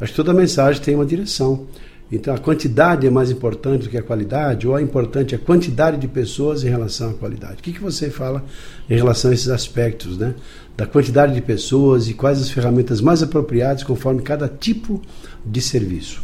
Acho 0.00 0.12
que 0.12 0.16
toda 0.16 0.34
mensagem 0.34 0.82
tem 0.82 0.94
uma 0.94 1.06
direção. 1.06 1.66
Então 2.10 2.34
a 2.34 2.38
quantidade 2.38 3.06
é 3.06 3.10
mais 3.10 3.30
importante 3.30 3.84
do 3.84 3.90
que 3.90 3.98
a 3.98 4.02
qualidade, 4.02 4.66
ou 4.66 4.78
é 4.78 4.82
importante 4.82 5.34
a 5.34 5.38
quantidade 5.38 5.98
de 5.98 6.08
pessoas 6.08 6.64
em 6.64 6.68
relação 6.68 7.10
à 7.10 7.14
qualidade? 7.14 7.54
O 7.54 7.62
que, 7.62 7.72
que 7.72 7.82
você 7.82 8.10
fala 8.10 8.44
em 8.88 8.94
relação 8.94 9.30
a 9.30 9.34
esses 9.34 9.48
aspectos, 9.48 10.16
né? 10.16 10.34
Da 10.76 10.86
quantidade 10.86 11.34
de 11.34 11.42
pessoas 11.42 12.08
e 12.08 12.14
quais 12.14 12.40
as 12.40 12.50
ferramentas 12.50 13.00
mais 13.00 13.22
apropriadas 13.22 13.82
conforme 13.82 14.22
cada 14.22 14.48
tipo 14.48 15.02
de 15.44 15.60
serviço? 15.60 16.20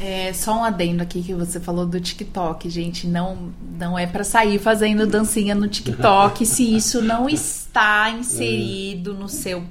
É, 0.00 0.32
só 0.32 0.58
um 0.58 0.64
adendo 0.64 1.02
aqui 1.02 1.22
que 1.22 1.32
você 1.34 1.60
falou 1.60 1.86
do 1.86 2.00
TikTok, 2.00 2.68
gente. 2.68 3.06
Não, 3.06 3.50
não 3.78 3.98
é 3.98 4.06
para 4.06 4.24
sair 4.24 4.58
fazendo 4.58 5.06
dancinha 5.06 5.54
no 5.54 5.68
TikTok 5.68 6.44
se 6.44 6.74
isso 6.74 7.00
não 7.00 7.28
está 7.30 8.10
inserido 8.10 9.14
no 9.14 9.28
seu. 9.28 9.62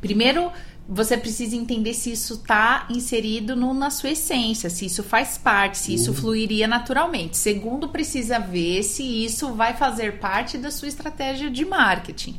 Primeiro, 0.00 0.50
você 0.88 1.16
precisa 1.16 1.54
entender 1.56 1.94
se 1.94 2.12
isso 2.12 2.34
está 2.34 2.86
inserido 2.90 3.54
no, 3.54 3.72
na 3.72 3.90
sua 3.90 4.10
essência, 4.10 4.68
se 4.68 4.86
isso 4.86 5.02
faz 5.02 5.38
parte, 5.38 5.78
se 5.78 5.94
isso 5.94 6.10
uhum. 6.10 6.16
fluiria 6.16 6.66
naturalmente. 6.66 7.36
Segundo, 7.36 7.88
precisa 7.88 8.38
ver 8.38 8.82
se 8.82 9.02
isso 9.02 9.54
vai 9.54 9.74
fazer 9.74 10.18
parte 10.18 10.58
da 10.58 10.70
sua 10.70 10.88
estratégia 10.88 11.50
de 11.50 11.64
marketing. 11.64 12.38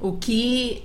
O 0.00 0.12
que 0.12 0.84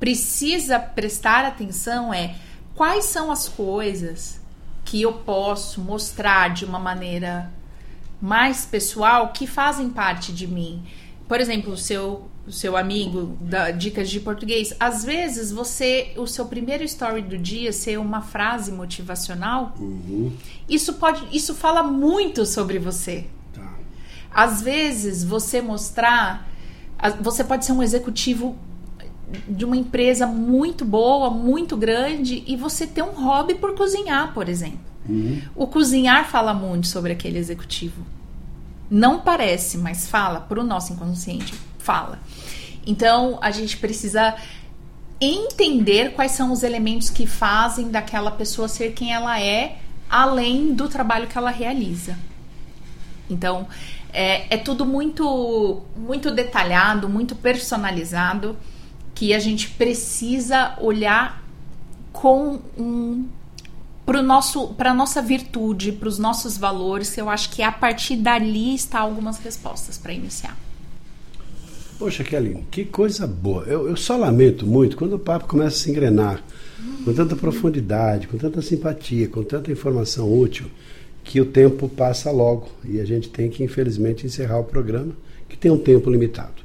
precisa 0.00 0.78
prestar 0.78 1.44
atenção 1.44 2.12
é 2.12 2.34
quais 2.74 3.04
são 3.04 3.30
as 3.30 3.48
coisas 3.48 4.40
que 4.84 5.00
eu 5.00 5.12
posso 5.12 5.80
mostrar 5.80 6.52
de 6.52 6.64
uma 6.64 6.78
maneira 6.78 7.50
mais 8.20 8.64
pessoal 8.64 9.32
que 9.32 9.46
fazem 9.46 9.88
parte 9.90 10.32
de 10.32 10.46
mim. 10.46 10.82
Por 11.28 11.40
exemplo, 11.40 11.72
o 11.72 11.76
seu 11.76 12.28
o 12.46 12.52
seu 12.52 12.76
amigo 12.76 13.36
da 13.40 13.70
dicas 13.70 14.10
de 14.10 14.20
português, 14.20 14.74
às 14.78 15.04
vezes 15.04 15.50
você 15.50 16.12
o 16.16 16.26
seu 16.26 16.44
primeiro 16.46 16.84
story 16.84 17.22
do 17.22 17.38
dia 17.38 17.72
ser 17.72 17.98
uma 17.98 18.20
frase 18.20 18.70
motivacional, 18.70 19.74
uhum. 19.78 20.32
isso 20.68 20.94
pode 20.94 21.26
isso 21.34 21.54
fala 21.54 21.82
muito 21.82 22.44
sobre 22.44 22.78
você. 22.78 23.26
Tá. 23.52 23.76
Às 24.30 24.60
vezes 24.60 25.24
você 25.24 25.62
mostrar, 25.62 26.48
você 27.20 27.42
pode 27.42 27.64
ser 27.64 27.72
um 27.72 27.82
executivo 27.82 28.56
de 29.48 29.64
uma 29.64 29.76
empresa 29.76 30.26
muito 30.26 30.84
boa, 30.84 31.30
muito 31.30 31.76
grande 31.76 32.44
e 32.46 32.56
você 32.56 32.86
ter 32.86 33.02
um 33.02 33.12
hobby 33.12 33.54
por 33.54 33.74
cozinhar, 33.74 34.34
por 34.34 34.50
exemplo. 34.50 34.80
Uhum. 35.08 35.40
O 35.56 35.66
cozinhar 35.66 36.28
fala 36.28 36.52
muito 36.52 36.86
sobre 36.86 37.12
aquele 37.12 37.38
executivo. 37.38 38.04
Não 38.90 39.20
parece, 39.20 39.78
mas 39.78 40.06
fala 40.06 40.40
para 40.40 40.60
o 40.60 40.64
nosso 40.64 40.92
inconsciente 40.92 41.54
fala. 41.84 42.18
Então 42.86 43.38
a 43.40 43.50
gente 43.50 43.76
precisa 43.76 44.34
entender 45.20 46.12
quais 46.12 46.32
são 46.32 46.50
os 46.52 46.62
elementos 46.62 47.10
que 47.10 47.26
fazem 47.26 47.90
daquela 47.90 48.30
pessoa 48.30 48.68
ser 48.68 48.92
quem 48.92 49.12
ela 49.12 49.40
é, 49.40 49.78
além 50.08 50.74
do 50.74 50.88
trabalho 50.88 51.26
que 51.26 51.38
ela 51.38 51.50
realiza. 51.50 52.18
Então, 53.28 53.66
é, 54.12 54.54
é 54.54 54.58
tudo 54.58 54.84
muito, 54.84 55.82
muito 55.96 56.30
detalhado, 56.30 57.08
muito 57.08 57.34
personalizado, 57.34 58.56
que 59.14 59.32
a 59.32 59.38
gente 59.38 59.70
precisa 59.70 60.74
olhar 60.80 61.42
com 62.12 62.60
um 62.76 63.28
para 64.04 64.22
nosso 64.22 64.68
para 64.74 64.92
nossa 64.92 65.22
virtude, 65.22 65.90
para 65.90 66.08
os 66.08 66.18
nossos 66.18 66.58
valores, 66.58 67.16
eu 67.16 67.30
acho 67.30 67.48
que 67.50 67.62
a 67.62 67.72
partir 67.72 68.16
dali 68.16 68.74
está 68.74 69.00
algumas 69.00 69.38
respostas 69.38 69.96
para 69.96 70.12
iniciar. 70.12 70.56
Poxa, 71.98 72.24
Kelly, 72.24 72.58
que 72.70 72.84
coisa 72.84 73.26
boa. 73.26 73.64
Eu, 73.64 73.88
eu, 73.88 73.96
só 73.96 74.16
lamento 74.16 74.66
muito 74.66 74.96
quando 74.96 75.14
o 75.14 75.18
papo 75.18 75.46
começa 75.46 75.76
a 75.76 75.78
se 75.78 75.90
engrenar 75.90 76.42
com 77.04 77.12
tanta 77.12 77.36
profundidade, 77.36 78.26
com 78.26 78.36
tanta 78.36 78.60
simpatia, 78.60 79.28
com 79.28 79.42
tanta 79.42 79.70
informação 79.70 80.32
útil, 80.32 80.66
que 81.22 81.40
o 81.40 81.46
tempo 81.46 81.88
passa 81.88 82.30
logo 82.30 82.68
e 82.84 83.00
a 83.00 83.04
gente 83.04 83.28
tem 83.28 83.48
que, 83.48 83.62
infelizmente, 83.62 84.26
encerrar 84.26 84.58
o 84.58 84.64
programa, 84.64 85.12
que 85.48 85.56
tem 85.56 85.70
um 85.70 85.78
tempo 85.78 86.10
limitado. 86.10 86.62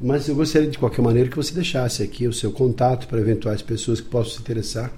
Mas 0.00 0.28
eu 0.28 0.34
gostaria, 0.34 0.68
de 0.68 0.78
qualquer 0.78 1.02
maneira, 1.02 1.28
que 1.28 1.36
você 1.36 1.54
deixasse 1.54 2.02
aqui 2.02 2.26
o 2.26 2.32
seu 2.32 2.50
contato 2.50 3.06
para 3.06 3.20
eventuais 3.20 3.62
pessoas 3.62 4.00
que 4.00 4.08
possam 4.08 4.34
se 4.34 4.40
interessar 4.40 4.92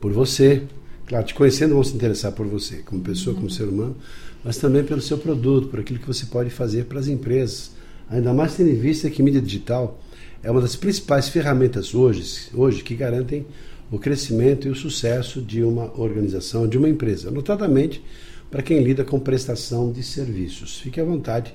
por 0.00 0.12
você, 0.12 0.62
Claro, 1.08 1.24
te 1.24 1.32
conhecendo 1.32 1.72
vão 1.72 1.82
se 1.82 1.94
interessar 1.94 2.32
por 2.32 2.46
você, 2.46 2.82
como 2.84 3.00
pessoa, 3.00 3.34
como 3.34 3.48
ser 3.48 3.64
humano, 3.64 3.96
mas 4.44 4.58
também 4.58 4.84
pelo 4.84 5.00
seu 5.00 5.16
produto, 5.16 5.68
por 5.68 5.80
aquilo 5.80 5.98
que 5.98 6.06
você 6.06 6.26
pode 6.26 6.50
fazer 6.50 6.84
para 6.84 7.00
as 7.00 7.08
empresas. 7.08 7.70
Ainda 8.10 8.32
mais 8.32 8.56
tendo 8.56 8.70
em 8.70 8.78
vista 8.78 9.10
que 9.10 9.22
mídia 9.22 9.40
digital 9.40 10.00
é 10.42 10.50
uma 10.50 10.60
das 10.60 10.76
principais 10.76 11.28
ferramentas 11.28 11.94
hoje, 11.94 12.48
hoje 12.54 12.82
que 12.82 12.94
garantem 12.94 13.44
o 13.90 13.98
crescimento 13.98 14.66
e 14.66 14.70
o 14.70 14.74
sucesso 14.74 15.42
de 15.42 15.62
uma 15.62 15.92
organização, 16.00 16.66
de 16.68 16.78
uma 16.78 16.88
empresa, 16.88 17.30
notadamente 17.30 18.02
para 18.50 18.62
quem 18.62 18.82
lida 18.82 19.04
com 19.04 19.18
prestação 19.20 19.92
de 19.92 20.02
serviços. 20.02 20.78
Fique 20.78 21.00
à 21.00 21.04
vontade 21.04 21.54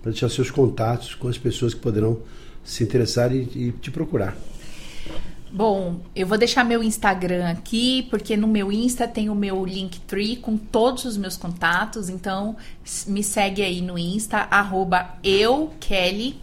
para 0.00 0.12
deixar 0.12 0.28
seus 0.28 0.50
contatos 0.50 1.14
com 1.14 1.28
as 1.28 1.38
pessoas 1.38 1.74
que 1.74 1.80
poderão 1.80 2.18
se 2.62 2.84
interessar 2.84 3.34
e, 3.34 3.48
e 3.54 3.74
te 3.80 3.90
procurar. 3.90 4.36
Bom, 5.50 6.00
eu 6.14 6.26
vou 6.26 6.36
deixar 6.36 6.62
meu 6.62 6.82
Instagram 6.82 7.48
aqui, 7.48 8.06
porque 8.10 8.36
no 8.36 8.46
meu 8.46 8.70
Insta 8.70 9.08
tem 9.08 9.30
o 9.30 9.34
meu 9.34 9.64
Linktree 9.64 10.36
com 10.36 10.58
todos 10.58 11.06
os 11.06 11.16
meus 11.16 11.38
contatos. 11.38 12.10
Então, 12.10 12.56
me 13.06 13.22
segue 13.24 13.62
aí 13.62 13.80
no 13.80 13.98
Insta, 13.98 14.46
arroba 14.50 15.16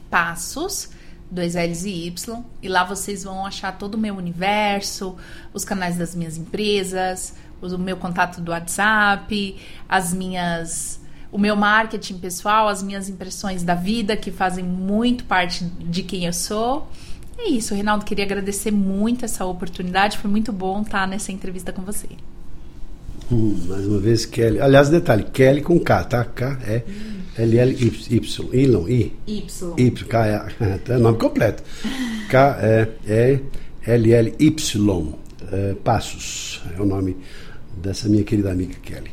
Passos, 0.10 0.89
dois 1.30 1.54
L's 1.54 1.86
e 1.86 2.08
Y. 2.08 2.44
E 2.63 2.68
lá 2.68 2.84
vocês 2.84 3.24
vão 3.24 3.46
achar 3.46 3.78
todo 3.78 3.94
o 3.94 3.98
meu 3.98 4.15
universo, 4.15 5.15
os 5.54 5.63
canais 5.63 5.98
das 5.98 6.15
minhas 6.15 6.36
empresas, 6.36 7.36
o 7.62 7.78
meu 7.78 7.98
contato 7.98 8.41
do 8.41 8.52
WhatsApp, 8.52 9.56
as 9.88 10.13
minhas 10.13 11.00
o 11.32 11.38
meu 11.38 11.56
marketing 11.56 12.18
pessoal, 12.18 12.70
as 12.70 12.82
minhas 12.82 13.10
impressões 13.10 13.62
da 13.62 13.76
vida 13.76 14.15
que 14.15 14.32
fazem 14.32 14.63
muito 14.63 15.26
parte 15.26 15.65
de 15.65 16.02
quem 16.02 16.26
eu 16.26 16.32
sou. 16.32 16.89
É 17.38 17.50
isso, 17.50 17.74
Reinaldo, 17.74 18.06
queria 18.06 18.26
agradecer 18.26 18.71
muito 18.71 19.26
essa 19.26 19.45
oportunidade, 19.45 20.17
foi 20.17 20.32
muito 20.32 20.54
bom 20.54 20.82
estar 20.82 21.08
nessa 21.08 21.32
entrevista 21.32 21.71
com 21.71 21.82
você. 21.82 22.08
Hum, 23.32 23.58
mais 23.67 23.86
uma 23.86 24.00
vez, 24.00 24.26
Kelly. 24.26 24.60
Aliás, 24.60 24.89
detalhe, 24.89 25.26
Kelly 25.26 25.62
com 25.62 25.80
K, 25.80 26.04
tá? 26.04 26.24
K 26.24 26.60
é 26.63 26.84
L 27.38 27.58
L 27.58 27.71
Y, 28.10 28.50
Ilon, 28.54 28.88
I. 28.88 29.13
Y. 29.28 29.74
Y, 29.78 30.08
K 30.08 30.28
é, 30.28 30.45
é 30.93 30.98
nome 30.98 31.17
completo. 31.17 31.63
K 32.30 32.58
é, 32.62 32.89
é 33.08 33.39
L 33.86 34.13
L 34.13 34.36
Y, 34.39 35.13
é, 35.52 35.74
Passos, 35.84 36.62
é 36.78 36.82
o 36.82 36.86
nome 36.86 37.17
dessa 37.76 38.08
minha 38.08 38.24
querida 38.24 38.52
amiga 38.52 38.76
Kelly. 38.82 39.12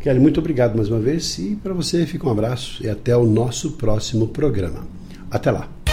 Kelly, 0.00 0.20
muito 0.20 0.38
obrigado 0.38 0.76
mais 0.76 0.88
uma 0.90 1.00
vez 1.00 1.38
e 1.38 1.56
para 1.56 1.72
você 1.72 2.06
fica 2.06 2.26
um 2.26 2.30
abraço 2.30 2.84
e 2.84 2.88
até 2.88 3.16
o 3.16 3.24
nosso 3.24 3.72
próximo 3.72 4.28
programa. 4.28 4.86
Até 5.30 5.50
lá. 5.50 5.83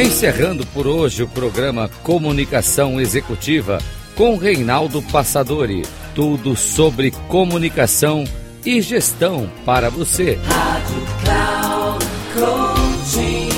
Encerrando 0.00 0.64
por 0.66 0.86
hoje 0.86 1.24
o 1.24 1.28
programa 1.28 1.88
Comunicação 2.04 3.00
Executiva 3.00 3.78
com 4.14 4.36
Reinaldo 4.36 5.02
Passadori. 5.02 5.82
Tudo 6.14 6.54
sobre 6.54 7.10
comunicação 7.26 8.22
e 8.64 8.80
gestão 8.80 9.50
para 9.66 9.90
você. 9.90 10.38
Rádio 10.44 11.02
Cloud 11.24 12.06
Coaching. 12.32 13.48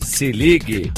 Se 0.00 0.32
ligue. 0.32 0.90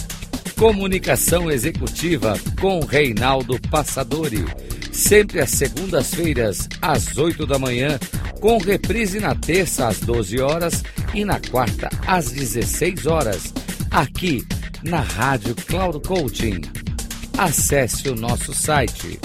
Comunicação 0.57 1.51
Executiva 1.51 2.39
com 2.61 2.79
Reinaldo 2.79 3.61
Passadori. 3.69 4.45
Sempre 4.93 5.41
às 5.41 5.51
segundas-feiras, 5.51 6.69
às 6.81 7.17
8 7.17 7.45
da 7.45 7.59
manhã 7.59 7.99
com 8.41 8.59
reprise 8.59 9.21
na 9.21 9.35
terça 9.35 9.89
às 9.89 10.01
12 10.01 10.39
horas 10.41 10.83
e 11.15 11.25
na 11.25 11.41
quarta 11.41 11.89
às 12.07 12.31
16 12.31 13.07
horas, 13.07 13.55
aqui 13.91 14.47
na 14.83 15.01
Rádio 15.01 15.55
Cloud 15.55 16.07
Coaching. 16.07 16.61
Acesse 17.37 18.09
o 18.09 18.15
nosso 18.15 18.55
site 18.55 19.19